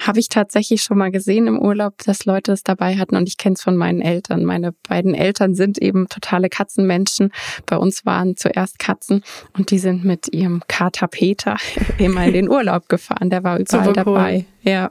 [0.00, 3.36] habe ich tatsächlich schon mal gesehen im Urlaub, dass Leute es dabei hatten und ich
[3.36, 4.44] kenne es von meinen Eltern.
[4.44, 7.32] Meine beiden Eltern sind eben totale Katzenmenschen.
[7.66, 9.22] Bei uns waren zuerst Katzen
[9.56, 11.56] und die sind mit ihrem Kater Peter
[11.98, 13.30] immer in den Urlaub gefahren.
[13.30, 14.46] Der war überall Super dabei.
[14.64, 14.70] Cool.
[14.70, 14.90] Ja.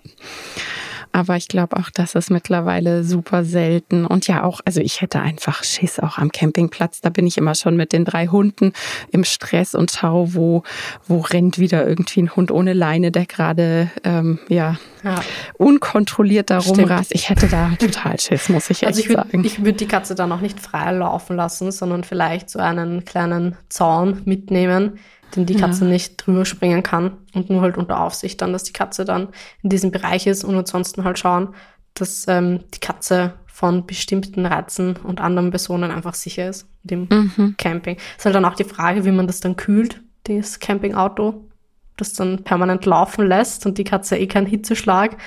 [1.13, 4.05] Aber ich glaube auch, das ist mittlerweile super selten.
[4.05, 7.01] Und ja, auch, also ich hätte einfach Schiss auch am Campingplatz.
[7.01, 8.73] Da bin ich immer schon mit den drei Hunden
[9.11, 10.63] im Stress und schau, wo,
[11.07, 15.21] wo rennt wieder irgendwie ein Hund ohne Leine, der gerade ähm, ja, ja,
[15.59, 17.13] unkontrolliert da rumrast.
[17.13, 19.43] Ich hätte da total Schiss, muss ich also echt ich würd, sagen.
[19.45, 23.55] Ich würde die Katze dann auch nicht frei laufen lassen, sondern vielleicht so einen kleinen
[23.69, 24.97] Zaun mitnehmen,
[25.35, 25.91] den die Katze ja.
[25.91, 29.29] nicht drüber springen kann und nur halt unter Aufsicht dann, dass die Katze dann
[29.61, 31.49] in diesem Bereich ist und ansonsten halt schauen,
[31.93, 37.07] dass ähm, die Katze von bestimmten Reizen und anderen Personen einfach sicher ist mit dem
[37.09, 37.55] mhm.
[37.57, 37.97] Camping.
[38.17, 41.47] Ist halt dann auch die Frage, wie man das dann kühlt, das Campingauto,
[41.97, 45.17] das dann permanent laufen lässt und die Katze eh keinen Hitzeschlag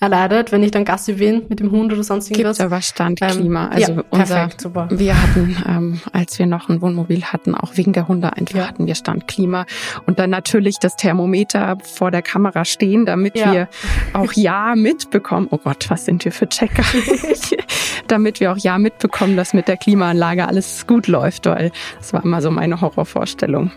[0.00, 2.58] erleidet, wenn ich dann Gassi bin mit dem Hund oder sonst irgendwas.
[2.58, 3.64] Gibt aber Standklima.
[3.64, 4.88] Ähm, also ja, unser, perfekt, super.
[4.92, 8.68] Wir hatten, ähm, als wir noch ein Wohnmobil hatten, auch wegen der Hunde einfach ja.
[8.68, 9.66] hatten wir Standklima
[10.06, 13.52] und dann natürlich das Thermometer vor der Kamera stehen, damit ja.
[13.52, 13.68] wir
[14.12, 15.48] auch ja mitbekommen.
[15.50, 16.84] Oh Gott, was sind wir für Checker?
[18.06, 22.24] damit wir auch ja mitbekommen, dass mit der Klimaanlage alles gut läuft, weil das war
[22.24, 23.72] immer so meine Horrorvorstellung.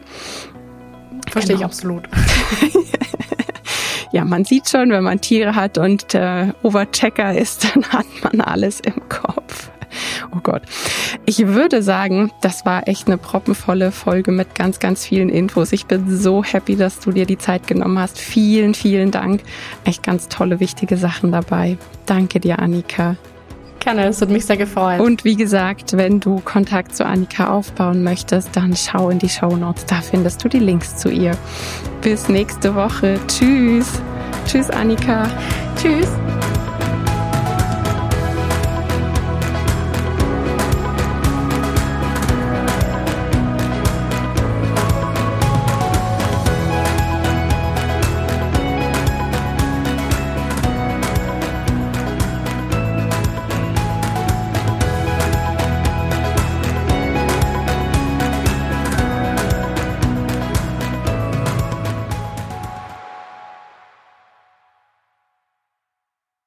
[1.32, 1.60] Verstehe genau.
[1.60, 2.04] ich absolut.
[4.12, 8.42] ja, man sieht schon, wenn man Tiere hat und äh, Overchecker ist, dann hat man
[8.42, 9.70] alles im Kopf.
[10.34, 10.62] Oh Gott.
[11.26, 15.74] Ich würde sagen, das war echt eine proppenvolle Folge mit ganz, ganz vielen Infos.
[15.74, 18.20] Ich bin so happy, dass du dir die Zeit genommen hast.
[18.20, 19.42] Vielen, vielen Dank.
[19.84, 21.78] Echt ganz tolle, wichtige Sachen dabei.
[22.06, 23.18] Danke dir, Annika.
[23.82, 25.00] Gerne, es hat mich sehr gefreut.
[25.00, 29.56] Und wie gesagt, wenn du Kontakt zu Annika aufbauen möchtest, dann schau in die Show
[29.56, 29.88] Notes.
[29.88, 31.36] Da findest du die Links zu ihr.
[32.02, 33.20] Bis nächste Woche.
[33.28, 34.00] Tschüss.
[34.46, 35.28] Tschüss, Annika.
[35.82, 36.10] Tschüss.